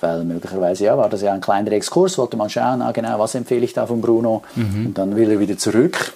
[0.00, 3.36] weil möglicherweise ja, war das ja ein kleiner Exkurs, wollte man schauen, ah, genau, was
[3.36, 4.86] empfehle ich da von Bruno mhm.
[4.86, 6.12] und dann will er wieder zurück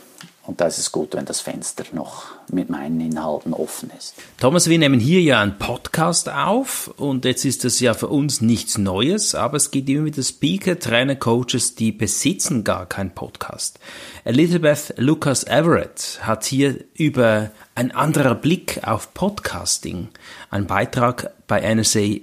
[0.47, 4.15] und da ist es gut, wenn das Fenster noch mit meinen Inhalten offen ist.
[4.39, 8.41] Thomas, wir nehmen hier ja einen Podcast auf und jetzt ist das ja für uns
[8.41, 13.81] nichts Neues, aber es gibt immer wieder Speaker, Trainer, Coaches, die besitzen gar keinen Podcast.
[14.25, 20.09] Elizabeth Lucas Everett hat hier über ein anderer Blick auf Podcasting
[20.51, 22.21] einen Beitrag bei NSA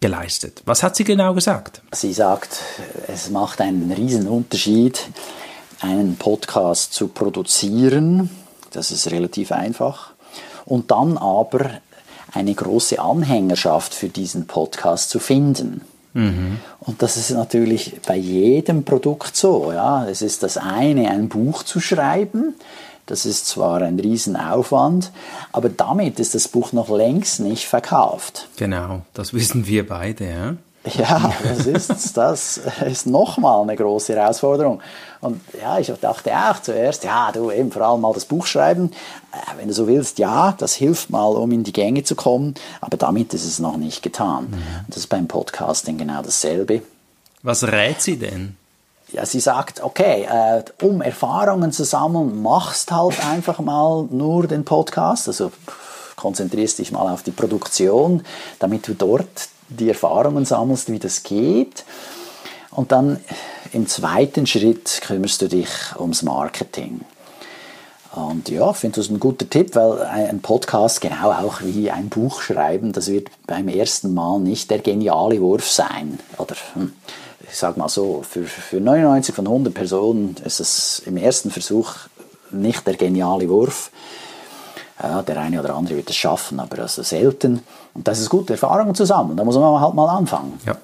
[0.00, 0.62] geleistet.
[0.64, 1.82] Was hat sie genau gesagt?
[1.92, 2.58] Sie sagt,
[3.06, 5.08] es macht einen riesen Unterschied,
[5.80, 8.30] einen Podcast zu produzieren.
[8.72, 10.10] Das ist relativ einfach.
[10.64, 11.70] Und dann aber
[12.32, 15.82] eine große Anhängerschaft für diesen Podcast zu finden.
[16.12, 16.58] Mhm.
[16.80, 19.72] Und das ist natürlich bei jedem Produkt so.
[19.72, 20.06] Ja.
[20.08, 22.54] Es ist das eine, ein Buch zu schreiben.
[23.06, 25.10] Das ist zwar ein Riesenaufwand,
[25.50, 28.48] aber damit ist das Buch noch längst nicht verkauft.
[28.56, 30.28] Genau, das wissen wir beide.
[30.30, 34.80] Ja, ja das ist das ist nochmal eine große Herausforderung.
[35.20, 38.90] Und ja, ich dachte auch zuerst, ja, du eben vor allem mal das Buch schreiben.
[39.32, 42.54] Äh, wenn du so willst, ja, das hilft mal, um in die Gänge zu kommen,
[42.80, 44.48] aber damit ist es noch nicht getan.
[44.50, 44.62] Mhm.
[44.88, 46.82] Das ist beim Podcasting genau dasselbe.
[47.42, 48.56] Was rät sie denn?
[49.12, 54.64] ja, sie sagt, okay, äh, um Erfahrungen zu sammeln, machst halt einfach mal nur den
[54.64, 55.28] Podcast.
[55.28, 55.52] Also
[56.16, 58.22] konzentrierst dich mal auf die Produktion,
[58.58, 61.84] damit du dort die Erfahrungen sammelst, wie das geht.
[62.70, 63.18] Und dann
[63.72, 67.00] im zweiten Schritt kümmerst du dich ums Marketing.
[68.12, 72.08] Und ja, ich finde das ein guter Tipp, weil ein Podcast, genau auch wie ein
[72.08, 76.18] Buch schreiben, das wird beim ersten Mal nicht der geniale Wurf sein.
[76.36, 76.92] Oder hm,
[77.48, 81.94] ich sage mal so, für, für 99 von 100 Personen ist es im ersten Versuch
[82.50, 83.92] nicht der geniale Wurf.
[85.00, 87.62] Ja, der eine oder andere wird es schaffen, aber also selten.
[87.94, 89.36] Und das ist gute Erfahrungen zusammen.
[89.36, 90.60] Da muss man halt mal anfangen.
[90.64, 90.76] Ja.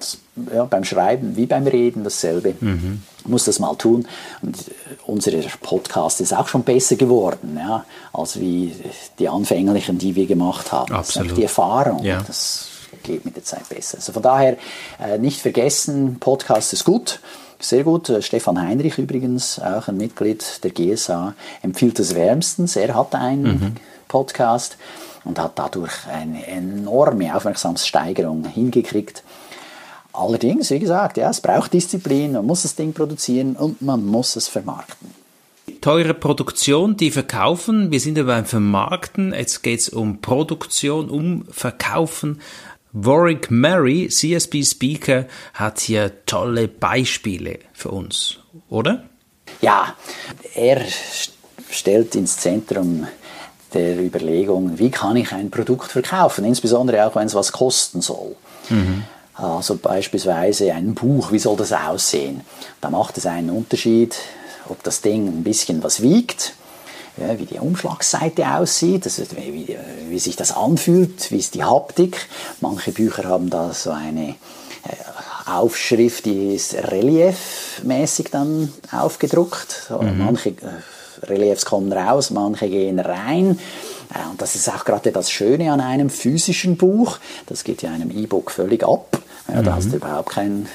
[0.53, 2.55] ja beim Schreiben wie beim Reden dasselbe.
[2.59, 3.01] Mhm.
[3.25, 4.07] Muss das mal tun.
[4.41, 4.71] Und äh,
[5.05, 8.73] unser Podcast ist auch schon besser geworden, ja, als wie
[9.19, 10.93] die anfänglichen, die wir gemacht haben.
[10.93, 11.31] Absolut.
[11.31, 12.03] Das die Erfahrung.
[12.03, 12.21] Ja.
[12.25, 12.67] Das
[13.03, 13.97] geht mit der Zeit besser.
[13.97, 14.57] Also von daher
[14.99, 17.19] äh, nicht vergessen, Podcast ist gut.
[17.59, 18.09] Sehr gut.
[18.09, 22.75] Äh, Stefan Heinrich übrigens, auch ein Mitglied der GSA, empfiehlt es wärmstens.
[22.75, 23.75] Er hat einen mhm.
[24.07, 24.77] Podcast
[25.27, 29.23] und hat dadurch eine enorme Aufmerksamkeitssteigerung hingekriegt.
[30.13, 34.35] Allerdings, wie gesagt, ja, es braucht Disziplin, man muss das Ding produzieren und man muss
[34.35, 35.13] es vermarkten.
[35.81, 37.91] Teure Produktion, die verkaufen.
[37.91, 39.33] Wir sind ja beim Vermarkten.
[39.33, 42.41] Jetzt geht es um Produktion, um Verkaufen.
[42.93, 49.03] Warwick Murray, CSB Speaker, hat hier tolle Beispiele für uns, oder?
[49.61, 49.95] Ja,
[50.55, 50.81] er
[51.69, 53.07] stellt ins Zentrum
[53.73, 58.35] der Überlegung, wie kann ich ein Produkt verkaufen, insbesondere auch wenn es was kosten soll.
[58.69, 59.03] Mhm.
[59.33, 62.41] Also beispielsweise ein Buch, wie soll das aussehen?
[62.81, 64.15] Da macht es einen Unterschied,
[64.67, 66.53] ob das Ding ein bisschen was wiegt
[67.17, 69.77] ja, wie die Umschlagseite aussieht, also wie,
[70.09, 72.27] wie, sich das anfühlt, wie ist die Haptik.
[72.61, 74.35] Manche Bücher haben da so eine äh,
[75.49, 79.89] Aufschrift, die ist reliefmäßig dann aufgedruckt.
[79.89, 80.17] Mhm.
[80.17, 80.53] Manche äh,
[81.23, 83.59] Reliefs kommen raus, manche gehen rein.
[84.13, 87.17] Äh, und das ist auch gerade das Schöne an einem physischen Buch.
[87.45, 89.19] Das geht ja einem E-Book völlig ab.
[89.47, 89.75] Ja, da mhm.
[89.75, 90.67] hast du überhaupt kein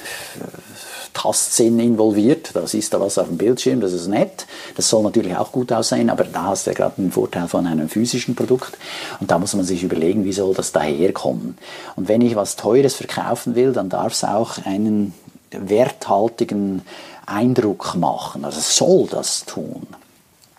[1.12, 2.50] Tastsinn involviert.
[2.54, 4.46] Da siehst du was auf dem Bildschirm, das ist nett.
[4.76, 7.66] Das soll natürlich auch gut aussehen, aber da hast du ja gerade einen Vorteil von
[7.66, 8.78] einem physischen Produkt.
[9.20, 11.58] Und da muss man sich überlegen, wie soll das daherkommen.
[11.96, 15.12] Und wenn ich was Teures verkaufen will, dann darf es auch einen
[15.50, 16.82] werthaltigen
[17.26, 18.44] Eindruck machen.
[18.44, 19.86] Also soll das tun.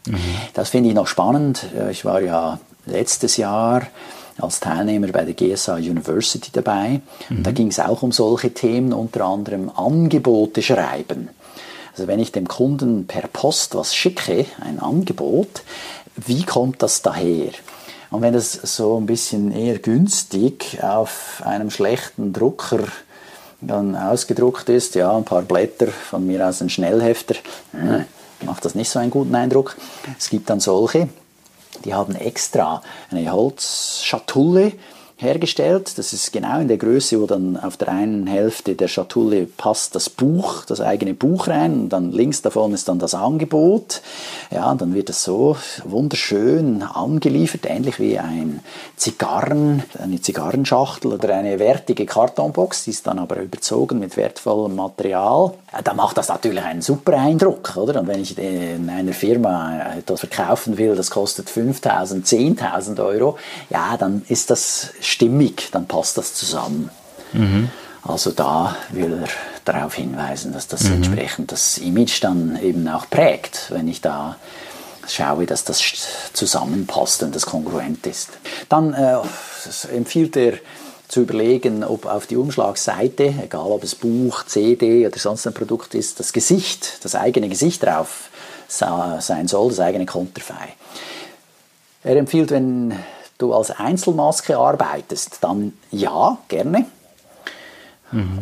[0.08, 0.18] Mhm.
[0.54, 1.66] Das finde ich noch spannend.
[1.92, 3.84] Ich war ja letztes Jahr
[4.39, 7.02] als Teilnehmer bei der GSA University dabei.
[7.30, 7.44] Mhm.
[7.44, 11.30] Da ging es auch um solche Themen, unter anderem Angebote schreiben.
[11.92, 15.63] Also wenn ich dem Kunden per Post was schicke, ein Angebot,
[16.16, 17.52] wie kommt das daher?
[18.10, 22.84] Und wenn das so ein bisschen eher günstig auf einem schlechten Drucker
[23.62, 27.36] dann ausgedruckt ist, ja, ein paar Blätter von mir aus ein Schnellhefter,
[27.74, 28.04] äh,
[28.45, 29.77] macht das nicht so einen guten Eindruck.
[30.17, 31.10] Es gibt dann solche,
[31.86, 34.73] die haben extra eine Holzschatulle
[35.23, 35.97] hergestellt.
[35.97, 39.95] Das ist genau in der Größe, wo dann auf der einen Hälfte der Schatulle passt
[39.95, 44.01] das Buch, das eigene Buch rein und dann links davon ist dann das Angebot.
[44.51, 48.59] Ja, dann wird es so wunderschön angeliefert, ähnlich wie ein
[48.97, 55.53] Zigarren, eine Zigarrenschachtel oder eine wertige Kartonbox, die ist dann aber überzogen mit wertvollem Material.
[55.71, 58.01] Ja, da macht das natürlich einen super Eindruck, oder?
[58.01, 63.38] Und wenn ich in einer Firma etwas verkaufen will, das kostet 5.000, 10.000 Euro,
[63.69, 66.89] ja, dann ist das stimmig, dann passt das zusammen.
[67.32, 67.69] Mhm.
[68.04, 69.28] Also da will er
[69.63, 70.95] darauf hinweisen, dass das mhm.
[70.95, 74.36] entsprechend das Image dann eben auch prägt, wenn ich da
[75.08, 75.82] schaue, dass das
[76.34, 78.30] zusammenpasst und das kongruent ist.
[78.69, 79.17] Dann äh,
[79.93, 80.54] empfiehlt er
[81.08, 85.93] zu überlegen, ob auf die Umschlagseite, egal ob es Buch, CD oder sonst ein Produkt
[85.95, 88.30] ist, das Gesicht, das eigene Gesicht drauf
[88.67, 90.73] sein soll, das eigene Konterfei.
[92.04, 92.93] Er empfiehlt, wenn
[93.38, 96.86] du als Einzelmaske arbeitest, dann ja, gerne.
[98.12, 98.39] Mhm.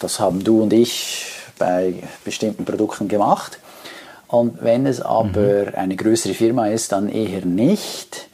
[0.00, 1.26] Das haben du und ich
[1.58, 3.58] bei bestimmten Produkten gemacht.
[4.28, 5.74] Und wenn es aber mhm.
[5.74, 8.28] eine größere Firma ist, dann eher nicht.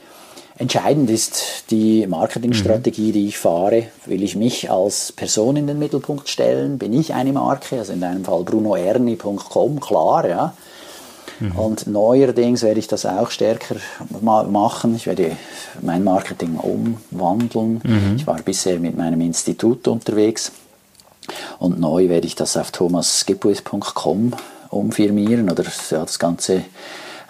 [0.56, 3.12] Entscheidend ist die Marketingstrategie, mhm.
[3.12, 3.86] die ich fahre.
[4.06, 6.78] Will ich mich als Person in den Mittelpunkt stellen?
[6.78, 7.78] Bin ich eine Marke?
[7.78, 10.54] Also in deinem Fall brunoerni.com, klar, ja.
[11.40, 11.52] Mhm.
[11.52, 13.76] Und neuerdings werde ich das auch stärker
[14.20, 14.94] machen.
[14.94, 15.36] Ich werde
[15.82, 17.80] mein Marketing umwandeln.
[17.82, 18.16] Mhm.
[18.16, 20.52] Ich war bisher mit meinem Institut unterwegs
[21.58, 24.34] und neu werde ich das auf thomasgebuis.com
[24.70, 26.64] umfirmieren oder ja, das Ganze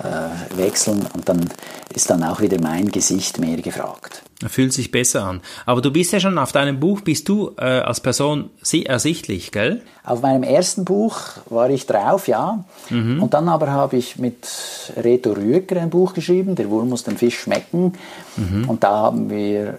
[0.02, 1.48] äh, wechseln und dann
[1.94, 4.22] ist dann auch wieder mein Gesicht mehr gefragt.
[4.46, 5.42] Fühlt sich besser an.
[5.66, 9.82] Aber du bist ja schon auf deinem Buch, bist du äh, als Person ersichtlich, gell?
[10.02, 12.64] Auf meinem ersten Buch war ich drauf, ja.
[12.88, 13.22] Mhm.
[13.22, 14.48] Und dann aber habe ich mit
[14.96, 17.92] Reto Rüeger ein Buch geschrieben, Der Wurm muss den Fisch schmecken.
[18.36, 18.68] Mhm.
[18.68, 19.78] Und da haben wir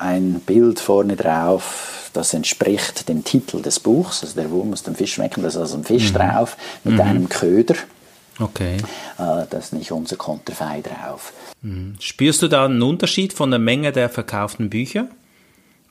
[0.00, 4.22] ein Bild vorne drauf, das entspricht dem Titel des Buchs.
[4.22, 6.16] Also der Wurm muss den Fisch schmecken, da ist also ein Fisch mhm.
[6.16, 7.00] drauf mit mhm.
[7.00, 7.74] einem Köder.
[8.38, 8.78] Okay.
[9.18, 11.32] Äh, das ist nicht unser Konterfei drauf.
[11.62, 11.96] Mhm.
[12.00, 15.06] Spürst du da einen Unterschied von der Menge der verkauften Bücher?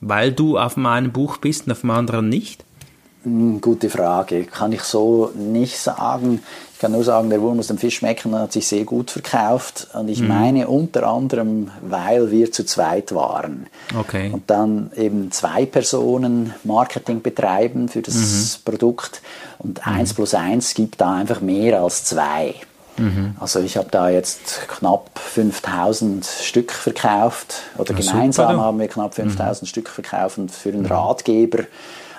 [0.00, 2.64] Weil du auf meinem Buch bist und auf dem anderen nicht?
[3.24, 4.44] Hm, gute Frage.
[4.44, 6.42] Kann ich so nicht sagen.
[6.74, 9.88] Ich kann nur sagen, der Wurm aus dem Fisch schmecken hat sich sehr gut verkauft.
[9.94, 10.28] Und ich mhm.
[10.28, 13.66] meine unter anderem, weil wir zu zweit waren.
[13.98, 14.30] Okay.
[14.30, 18.70] Und dann eben zwei Personen Marketing betreiben für das mhm.
[18.70, 19.22] Produkt.
[19.58, 20.16] Und eins mhm.
[20.16, 22.54] plus eins gibt da einfach mehr als zwei.
[22.98, 23.36] Mhm.
[23.40, 28.62] Also ich habe da jetzt knapp 5000 Stück verkauft oder ja, gemeinsam super.
[28.62, 29.66] haben wir knapp 5000 mhm.
[29.66, 30.86] Stück verkauft und für einen.
[30.86, 31.64] Ratgeber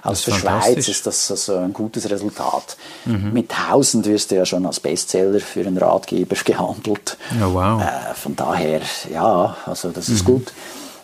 [0.06, 2.78] aus der Schweiz ist das also ein gutes Resultat.
[3.06, 3.34] Mhm.
[3.34, 7.18] Mit 1000 wirst du ja schon als Bestseller für einen Ratgeber gehandelt.
[7.42, 7.82] Oh, wow.
[7.82, 10.26] Äh, von daher, ja, also das ist mhm.
[10.26, 10.54] gut.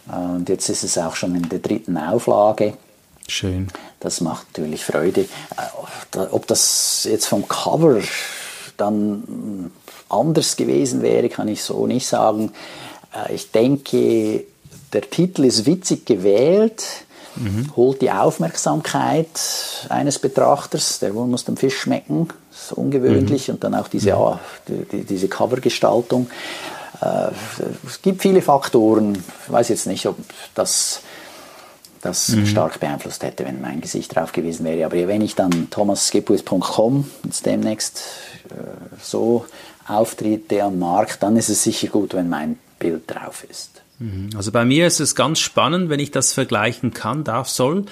[0.07, 2.75] Und jetzt ist es auch schon in der dritten Auflage.
[3.27, 3.69] Schön.
[3.99, 5.21] Das macht natürlich Freude.
[5.21, 8.01] Äh, ob das jetzt vom Cover
[8.77, 9.71] dann
[10.09, 12.51] anders gewesen wäre, kann ich so nicht sagen.
[13.15, 14.43] Äh, ich denke,
[14.93, 16.83] der Titel ist witzig gewählt
[17.35, 17.75] mhm.
[17.75, 19.27] holt die Aufmerksamkeit
[19.89, 20.99] eines Betrachters.
[20.99, 23.47] Der Wurm muss dem Fisch schmecken, das ist ungewöhnlich.
[23.47, 23.55] Mhm.
[23.55, 26.29] Und dann auch diese, ja, die, diese Covergestaltung.
[27.01, 27.29] Äh,
[27.87, 29.23] es gibt viele Faktoren.
[29.45, 30.17] Ich weiß jetzt nicht, ob
[30.55, 31.01] das
[32.01, 32.45] das mhm.
[32.45, 34.85] stark beeinflusst hätte, wenn mein Gesicht drauf gewesen wäre.
[34.85, 38.01] Aber wenn ich dann thomasskipuis.com jetzt demnächst
[38.49, 38.53] äh,
[39.01, 39.45] so
[39.87, 43.80] auftrete am Markt, dann ist es sicher gut, wenn mein Bild drauf ist.
[44.01, 44.31] Mhm.
[44.35, 47.85] Also bei mir ist es ganz spannend, wenn ich das vergleichen kann, darf, soll.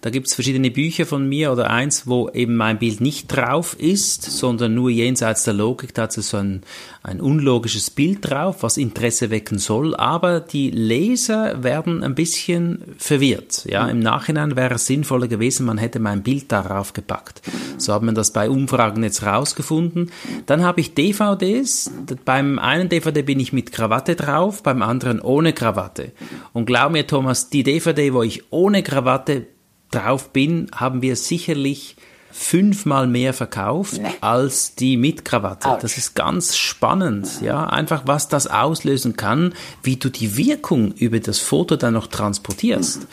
[0.00, 3.76] Da gibt es verschiedene Bücher von mir oder eins, wo eben mein Bild nicht drauf
[3.78, 5.94] ist, sondern nur jenseits der Logik.
[5.94, 6.62] Da hat es so ein,
[7.02, 9.94] ein unlogisches Bild drauf, was Interesse wecken soll.
[9.94, 13.64] Aber die Leser werden ein bisschen verwirrt.
[13.66, 17.42] Ja, im Nachhinein wäre es sinnvoller gewesen, man hätte mein Bild darauf gepackt.
[17.78, 20.10] So hat man das bei Umfragen jetzt rausgefunden.
[20.46, 21.90] Dann habe ich DVDs.
[22.24, 26.12] Beim einen DVD bin ich mit Krawatte drauf, beim anderen ohne Krawatte.
[26.52, 29.46] Und glaub mir, Thomas, die DVD, wo ich ohne Krawatte
[29.90, 31.96] drauf bin, haben wir sicherlich
[32.32, 34.08] fünfmal mehr verkauft nee.
[34.22, 35.68] als die mit Krawatte.
[35.68, 35.78] Ouch.
[35.80, 41.20] Das ist ganz spannend, ja, einfach was das auslösen kann, wie du die Wirkung über
[41.20, 43.06] das Foto dann noch transportierst.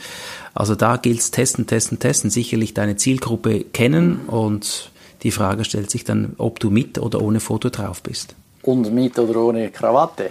[0.54, 4.90] Also da gilt es testen, testen, testen, sicherlich deine Zielgruppe kennen und
[5.24, 8.36] die Frage stellt sich dann, ob du mit oder ohne Foto drauf bist.
[8.64, 10.30] Und mit oder ohne Krawatte?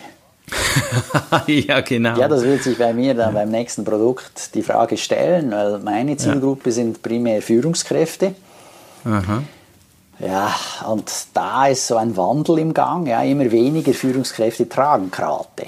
[1.46, 2.18] ja, genau.
[2.18, 6.16] Ja, das wird sich bei mir dann beim nächsten Produkt die Frage stellen, weil meine
[6.16, 6.74] Zielgruppe ja.
[6.74, 8.34] sind primär Führungskräfte.
[9.04, 9.42] Aha.
[10.20, 10.54] Ja,
[10.88, 13.06] und da ist so ein Wandel im Gang.
[13.06, 15.66] Ja, immer weniger Führungskräfte tragen Krate.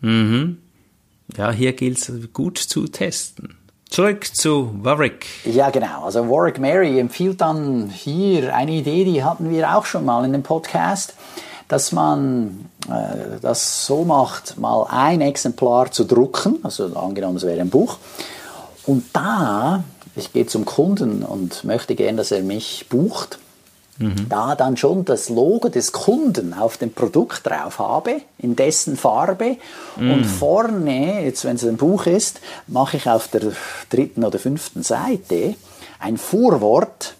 [0.00, 0.58] Mhm.
[1.36, 3.56] Ja, hier gilt es gut zu testen.
[3.88, 5.26] Zurück zu Warwick.
[5.44, 6.04] Ja, genau.
[6.04, 10.32] Also Warwick Mary empfiehlt dann hier eine Idee, die hatten wir auch schon mal in
[10.32, 11.14] dem Podcast
[11.68, 17.60] dass man äh, das so macht, mal ein Exemplar zu drucken, also angenommen, es wäre
[17.60, 17.98] ein Buch,
[18.86, 19.84] und da,
[20.16, 23.38] ich gehe zum Kunden und möchte gern, dass er mich bucht,
[23.98, 24.28] mhm.
[24.30, 29.58] da dann schon das Logo des Kunden auf dem Produkt drauf habe, in dessen Farbe,
[29.96, 30.10] mhm.
[30.10, 33.52] und vorne, jetzt wenn es ein Buch ist, mache ich auf der
[33.90, 35.54] dritten oder fünften Seite
[35.98, 37.14] ein Vorwort,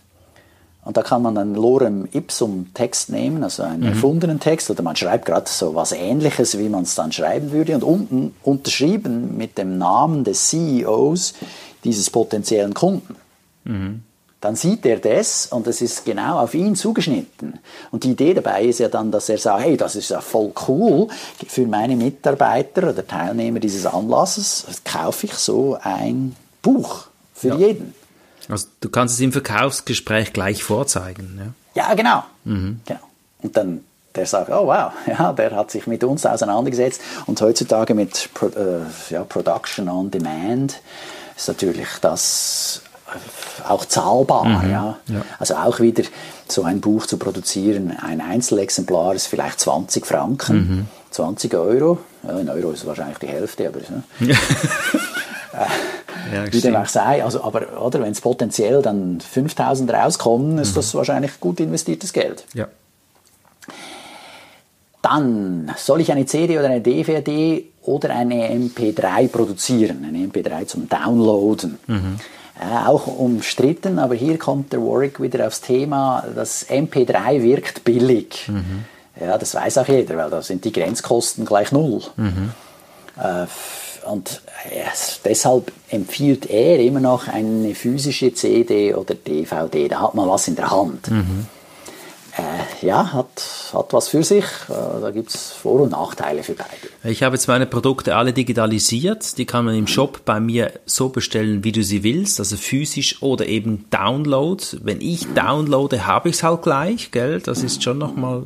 [0.88, 3.88] und da kann man einen Lorem Ipsum Text nehmen, also einen mhm.
[3.88, 7.74] erfundenen Text, oder man schreibt gerade so was ähnliches, wie man es dann schreiben würde.
[7.74, 11.34] Und unten unterschrieben mit dem Namen des CEOs
[11.84, 13.16] dieses potenziellen Kunden.
[13.64, 14.02] Mhm.
[14.40, 17.58] Dann sieht er das und es ist genau auf ihn zugeschnitten.
[17.90, 20.54] Und die Idee dabei ist ja dann, dass er sagt, hey, das ist ja voll
[20.68, 21.08] cool
[21.46, 27.56] für meine Mitarbeiter oder Teilnehmer dieses Anlasses, kaufe ich so ein Buch für ja.
[27.56, 27.97] jeden.
[28.48, 31.54] Also du kannst es im Verkaufsgespräch gleich vorzeigen.
[31.74, 32.24] Ja, ja genau.
[32.44, 32.80] Mhm.
[32.86, 33.00] genau.
[33.42, 33.80] Und dann
[34.14, 37.00] der sagt, oh wow, ja, der hat sich mit uns auseinandergesetzt.
[37.26, 38.80] Und heutzutage mit Pro, äh,
[39.10, 40.80] ja, Production on Demand
[41.36, 42.82] ist natürlich das
[43.66, 44.44] auch zahlbar.
[44.44, 44.98] Mhm, ja.
[45.06, 45.22] ja.
[45.38, 46.02] Also auch wieder
[46.46, 50.88] so ein Buch zu produzieren, ein Einzelexemplar ist vielleicht 20 Franken, mhm.
[51.10, 51.98] 20 Euro.
[52.22, 54.36] Ja, ein Euro ist wahrscheinlich die Hälfte, aber ja.
[56.32, 57.24] ja, wie dem auch sei.
[57.24, 60.74] Also, aber oder, wenn es potenziell dann 5000 rauskommen, ist mhm.
[60.76, 62.44] das wahrscheinlich gut investiertes Geld.
[62.54, 62.68] Ja.
[65.02, 70.88] Dann soll ich eine CD oder eine DVD oder eine MP3 produzieren, eine MP3 zum
[70.88, 71.78] Downloaden.
[71.86, 72.16] Mhm.
[72.60, 78.48] Äh, auch umstritten, aber hier kommt der Warwick wieder aufs Thema, das MP3 wirkt billig.
[78.48, 78.84] Mhm.
[79.20, 82.02] Ja, das weiß auch jeder, weil da sind die Grenzkosten gleich null.
[82.16, 82.52] Mhm.
[83.16, 83.46] Äh,
[84.06, 84.84] und äh,
[85.24, 89.88] deshalb empfiehlt er immer noch eine physische CD oder DVD.
[89.88, 91.10] Da hat man was in der Hand.
[91.10, 91.46] Mhm
[92.38, 93.42] äh, ja, hat,
[93.72, 94.44] hat was für sich.
[94.68, 96.70] Äh, da gibt es Vor- und Nachteile für beide.
[97.04, 99.36] Ich habe jetzt meine Produkte alle digitalisiert.
[99.38, 103.22] Die kann man im Shop bei mir so bestellen, wie du sie willst, also physisch
[103.22, 104.62] oder eben Download.
[104.82, 107.40] Wenn ich downloade, habe ich es halt gleich, gell?
[107.40, 108.44] Das ist schon nochmal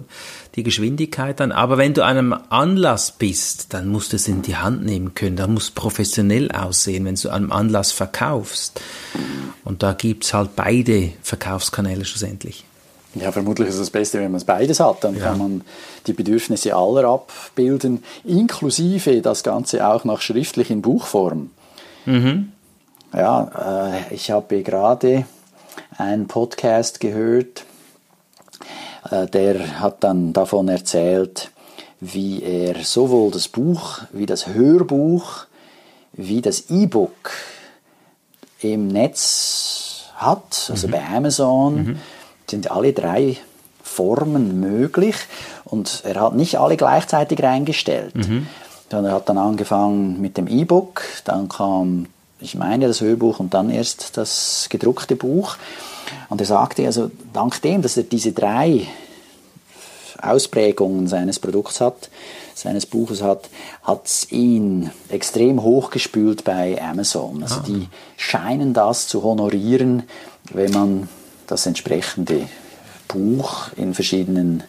[0.55, 1.53] die Geschwindigkeit dann.
[1.53, 5.36] Aber wenn du einem Anlass bist, dann musst du es in die Hand nehmen können.
[5.36, 8.80] Da muss professionell aussehen, wenn du einem Anlass verkaufst.
[9.64, 12.64] Und da gibt es halt beide Verkaufskanäle schlussendlich.
[13.14, 15.05] Ja, vermutlich ist es das Beste, wenn man es beides hat.
[15.05, 15.24] Dann ja.
[15.24, 15.62] kann man
[16.07, 21.50] die Bedürfnisse aller abbilden, inklusive das Ganze auch noch schriftlich in Buchform.
[22.07, 22.53] Mhm.
[23.12, 25.26] Ja, äh, ich habe gerade
[25.98, 27.64] einen Podcast gehört,
[29.12, 31.50] der hat dann davon erzählt,
[32.00, 35.46] wie er sowohl das Buch wie das Hörbuch
[36.14, 37.30] wie das E-Book
[38.60, 40.90] im Netz hat, also mhm.
[40.90, 41.74] bei Amazon.
[41.74, 41.98] Mhm
[42.52, 43.36] sind alle drei
[43.82, 45.16] Formen möglich
[45.64, 48.14] und er hat nicht alle gleichzeitig reingestellt.
[48.14, 48.46] Mhm.
[48.90, 52.06] er hat dann angefangen mit dem E-Book, dann kam,
[52.40, 55.56] ich meine, das Hörbuch und dann erst das gedruckte Buch.
[56.28, 58.86] Und er sagte, also dank dem, dass er diese drei
[60.20, 62.10] Ausprägungen seines Produkts hat,
[62.54, 63.48] seines Buches hat,
[63.82, 67.42] hat es ihn extrem hochgespült bei Amazon.
[67.42, 67.64] Also ah.
[67.66, 70.04] die scheinen das zu honorieren,
[70.52, 71.08] wenn man
[71.46, 72.48] das entsprechende
[73.08, 74.62] Buch in verschiedenen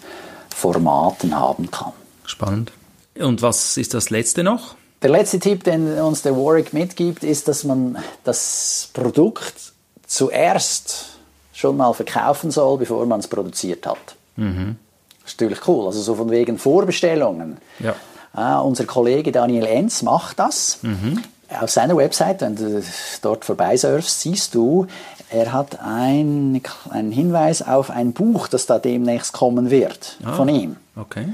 [0.54, 1.94] Formaten haben kann.
[2.26, 2.72] Spannend.
[3.20, 4.76] Und was ist das letzte noch?
[5.02, 9.74] Der letzte Tipp, den uns der Warwick mitgibt, ist, dass man das Produkt
[10.08, 11.18] zuerst
[11.52, 14.16] schon mal verkaufen soll, bevor man es produziert hat.
[14.38, 14.78] Mhm.
[15.24, 15.88] Das ist natürlich cool.
[15.88, 17.58] Also so von wegen Vorbestellungen.
[17.80, 17.96] Ja.
[18.36, 20.80] Uh, unser Kollege Daniel Enz macht das.
[20.82, 21.22] Mhm.
[21.62, 22.82] Auf seiner Website, wenn du
[23.22, 24.88] dort vorbeisurfst, siehst du,
[25.30, 30.50] er hat ein, einen Hinweis auf ein Buch, das da demnächst kommen wird, ah, von
[30.50, 30.78] ihm.
[30.96, 31.28] Okay.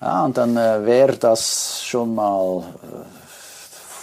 [0.00, 3.04] Ja, und dann, äh, wer das schon mal, äh,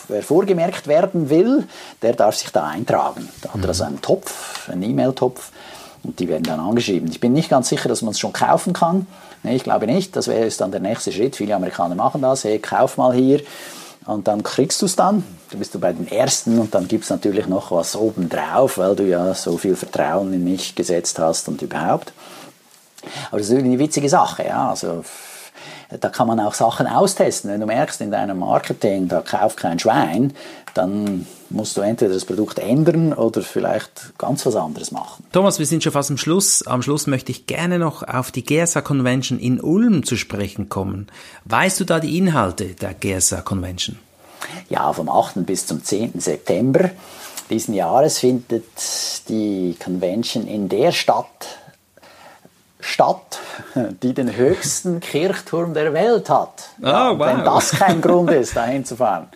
[0.09, 1.67] wer vorgemerkt werden will,
[2.01, 3.29] der darf sich da eintragen.
[3.41, 5.51] Da hat er also einen Topf, einen E-Mail-Topf,
[6.03, 7.09] und die werden dann angeschrieben.
[7.09, 9.07] Ich bin nicht ganz sicher, dass man es schon kaufen kann.
[9.43, 10.15] Nee, ich glaube nicht.
[10.15, 11.35] Das wäre dann der nächste Schritt.
[11.35, 12.43] Viele Amerikaner machen das.
[12.43, 13.41] Hey, kauf mal hier.
[14.05, 15.23] Und dann kriegst du es dann.
[15.49, 18.95] Du bist du bei den Ersten und dann gibt es natürlich noch was obendrauf, weil
[18.95, 22.11] du ja so viel Vertrauen in mich gesetzt hast und überhaupt.
[23.29, 24.69] Aber das ist eine witzige Sache, ja.
[24.69, 25.03] Also,
[25.99, 27.51] da kann man auch Sachen austesten.
[27.51, 30.33] Wenn du merkst, in deinem Marketing, da kauft kein Schwein,
[30.73, 35.23] dann musst du entweder das Produkt ändern oder vielleicht ganz was anderes machen.
[35.31, 36.65] Thomas, wir sind schon fast am Schluss.
[36.65, 41.07] Am Schluss möchte ich gerne noch auf die GERSA Convention in Ulm zu sprechen kommen.
[41.45, 43.99] Weißt du da die Inhalte der GERSA Convention?
[44.69, 45.45] Ja, vom 8.
[45.45, 46.19] bis zum 10.
[46.19, 46.89] September
[47.49, 48.63] diesen Jahres findet
[49.29, 51.59] die Convention in der Stadt
[52.83, 53.39] Stadt,
[54.03, 56.69] die den höchsten Kirchturm der Welt hat.
[56.81, 57.19] Oh, wow.
[57.19, 59.29] Wenn das kein Grund ist, dahin zu fahren.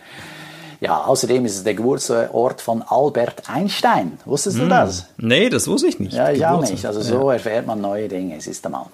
[0.80, 4.18] Ja, außerdem ist es der Geburtsort von Albert Einstein.
[4.26, 4.68] Wusstest du hm.
[4.68, 5.06] das?
[5.16, 6.12] Nee, das wusste ich nicht.
[6.12, 6.84] Ja, ich auch nicht.
[6.84, 7.34] Also so ja.
[7.34, 8.86] erfährt man neue Dinge, siehst du mal.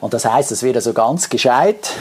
[0.00, 1.92] Und das heißt, es wird also ganz gescheit.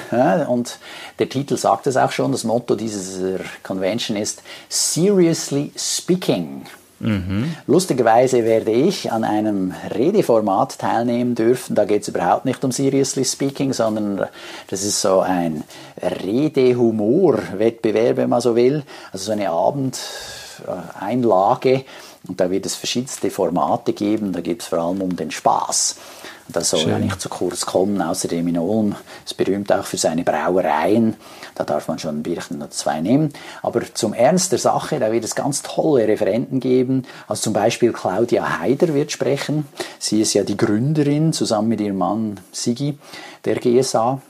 [0.48, 0.80] Und
[1.20, 2.32] der Titel sagt es auch schon.
[2.32, 6.66] Das Motto dieser Convention ist Seriously Speaking.
[7.06, 7.56] Mhm.
[7.68, 11.76] Lustigerweise werde ich an einem Redeformat teilnehmen dürfen.
[11.76, 14.26] Da geht es überhaupt nicht um Seriously Speaking, sondern
[14.68, 15.64] das ist so ein
[16.01, 18.82] Redehumor-Wettbewerb, wenn man so will.
[19.12, 21.86] Also so eine Abendeinlage.
[22.28, 24.34] Und da wird es verschiedenste Formate geben.
[24.34, 25.97] Da geht es vor allem um den Spaß.
[26.48, 26.89] Das soll Schön.
[26.91, 28.02] ja nicht zu kurz kommen.
[28.02, 31.16] Außerdem in Ulm ist berühmt auch für seine Brauereien.
[31.56, 33.34] Da darf man schon ein Bierchen oder zwei nehmen.
[33.64, 37.04] Aber zum Ernst der Sache, da wird es ganz tolle Referenten geben.
[37.28, 39.68] Also zum Beispiel Claudia Haider wird sprechen.
[39.98, 42.98] Sie ist ja die Gründerin zusammen mit ihrem Mann Sigi
[43.43, 44.22] der GSA.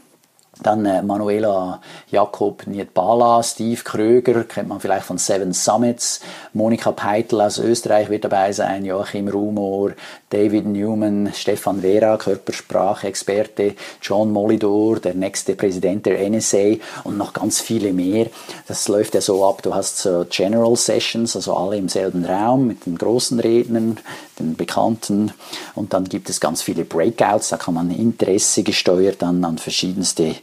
[0.64, 6.22] Dann äh, Manuela Jakob Nietbala, Steve Kröger, kennt man vielleicht von Seven Summits.
[6.54, 9.92] Monika Peitel aus Österreich wird dabei sein, Joachim Rumor,
[10.30, 17.60] David Newman, Stefan Vera, Körpersprachexperte, John Molidor, der nächste Präsident der NSA und noch ganz
[17.60, 18.28] viele mehr.
[18.68, 22.68] Das läuft ja so ab, du hast so General Sessions, also alle im selben Raum
[22.68, 24.00] mit den großen Rednern,
[24.40, 25.34] den Bekannten
[25.76, 30.36] und dann gibt es ganz viele Breakouts, da kann man Interesse gesteuert dann an verschiedenste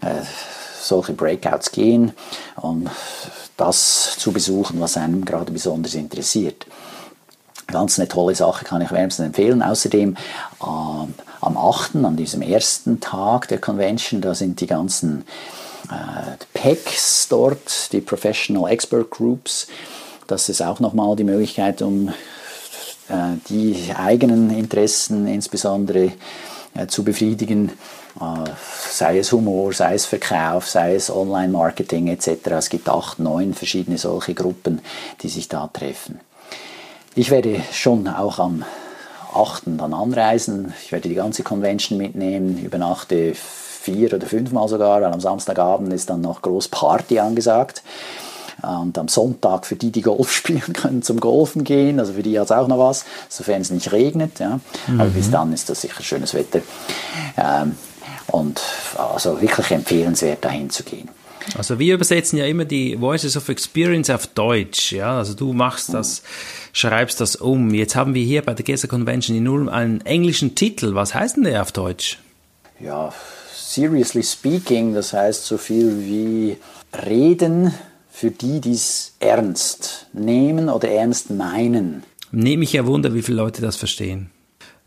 [0.00, 0.22] äh,
[0.80, 2.12] solche Breakouts gehen,
[2.56, 2.88] um
[3.56, 6.66] das zu besuchen, was einem gerade besonders interessiert.
[7.66, 9.62] Ganz eine tolle Sache kann ich wärmstens empfehlen.
[9.62, 15.24] Außerdem äh, am 8., an diesem ersten Tag der Convention, da sind die ganzen
[15.90, 19.66] äh, PECs dort, die Professional Expert Groups.
[20.26, 22.08] Das ist auch nochmal die Möglichkeit, um
[23.08, 26.12] äh, die eigenen Interessen insbesondere
[26.74, 27.72] äh, zu befriedigen
[28.90, 32.28] sei es Humor, sei es Verkauf, sei es Online-Marketing etc.
[32.52, 34.80] Es gibt acht, neun verschiedene solche Gruppen,
[35.22, 36.20] die sich da treffen.
[37.14, 38.64] Ich werde schon auch am
[39.34, 39.62] 8.
[39.78, 40.72] dann anreisen.
[40.84, 46.10] Ich werde die ganze Convention mitnehmen, übernachte vier oder fünfmal sogar, weil am Samstagabend ist
[46.10, 47.82] dann noch groß Party angesagt.
[48.62, 52.00] Und am Sonntag für die, die Golf spielen können, zum Golfen gehen.
[52.00, 54.38] Also für die hat es auch noch was, sofern es nicht regnet.
[54.38, 54.60] Ja.
[54.86, 55.00] Mhm.
[55.00, 56.60] Aber bis dann ist das sicher schönes Wetter.
[57.36, 57.76] Ähm,
[58.28, 58.60] und
[58.96, 61.08] also wirklich empfehlenswert, dahin zu gehen.
[61.56, 65.18] Also wir übersetzen ja immer die Voices of Experience auf Deutsch, ja.
[65.18, 66.22] Also du machst das,
[66.72, 67.72] schreibst das um.
[67.72, 70.94] Jetzt haben wir hier bei der GESA Convention in Ulm einen englischen Titel.
[70.94, 72.18] Was heißt denn der auf Deutsch?
[72.80, 73.12] Ja,
[73.54, 76.56] seriously speaking, das heißt so viel wie
[77.06, 77.72] reden
[78.10, 82.02] für die, die es ernst nehmen oder ernst meinen.
[82.32, 84.30] Nehme ich ja Wunder, wie viele Leute das verstehen.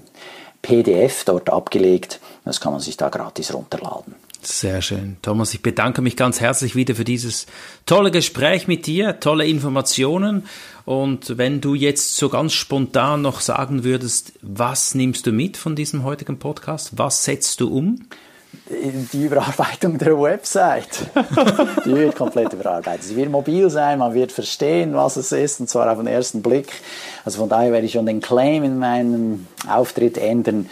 [0.62, 2.20] PDF dort abgelegt.
[2.46, 4.16] Das kann man sich da gratis runterladen.
[4.46, 5.16] Sehr schön.
[5.22, 7.46] Thomas, ich bedanke mich ganz herzlich wieder für dieses
[7.86, 10.44] tolle Gespräch mit dir, tolle Informationen.
[10.84, 15.78] Und wenn du jetzt so ganz spontan noch sagen würdest, was nimmst du mit von
[15.78, 16.98] diesem heutigen Podcast?
[16.98, 18.06] Was setzt du um?
[18.70, 21.08] Die Überarbeitung der Website.
[21.86, 23.04] die wird komplett überarbeitet.
[23.04, 26.42] Sie wird mobil sein, man wird verstehen, was es ist, und zwar auf den ersten
[26.42, 26.68] Blick.
[27.24, 30.70] Also von daher werde ich schon den Claim in meinem Auftritt ändern.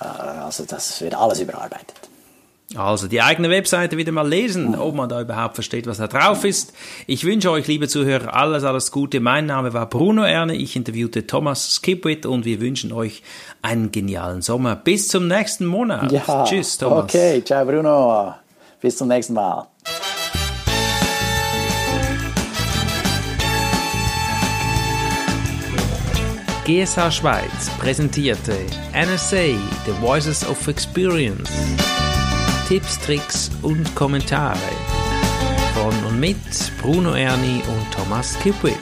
[0.00, 1.99] Äh, also das wird alles überarbeitet.
[2.76, 6.44] Also die eigene Webseite wieder mal lesen, ob man da überhaupt versteht, was da drauf
[6.44, 6.72] ist.
[7.08, 9.18] Ich wünsche euch, liebe Zuhörer, alles, alles Gute.
[9.18, 13.22] Mein Name war Bruno Erne, ich interviewte Thomas Skipwith und wir wünschen euch
[13.60, 14.76] einen genialen Sommer.
[14.76, 16.12] Bis zum nächsten Monat.
[16.12, 17.04] Ja, Tschüss, Thomas.
[17.04, 18.34] Okay, ciao Bruno.
[18.80, 19.66] Bis zum nächsten Mal.
[26.64, 28.54] GSH Schweiz präsentierte
[28.92, 31.50] NSA, The Voices of Experience.
[32.70, 34.56] Tipps, Tricks und Kommentare
[35.74, 36.36] von und mit
[36.80, 38.78] Bruno Erni und Thomas Kipwit.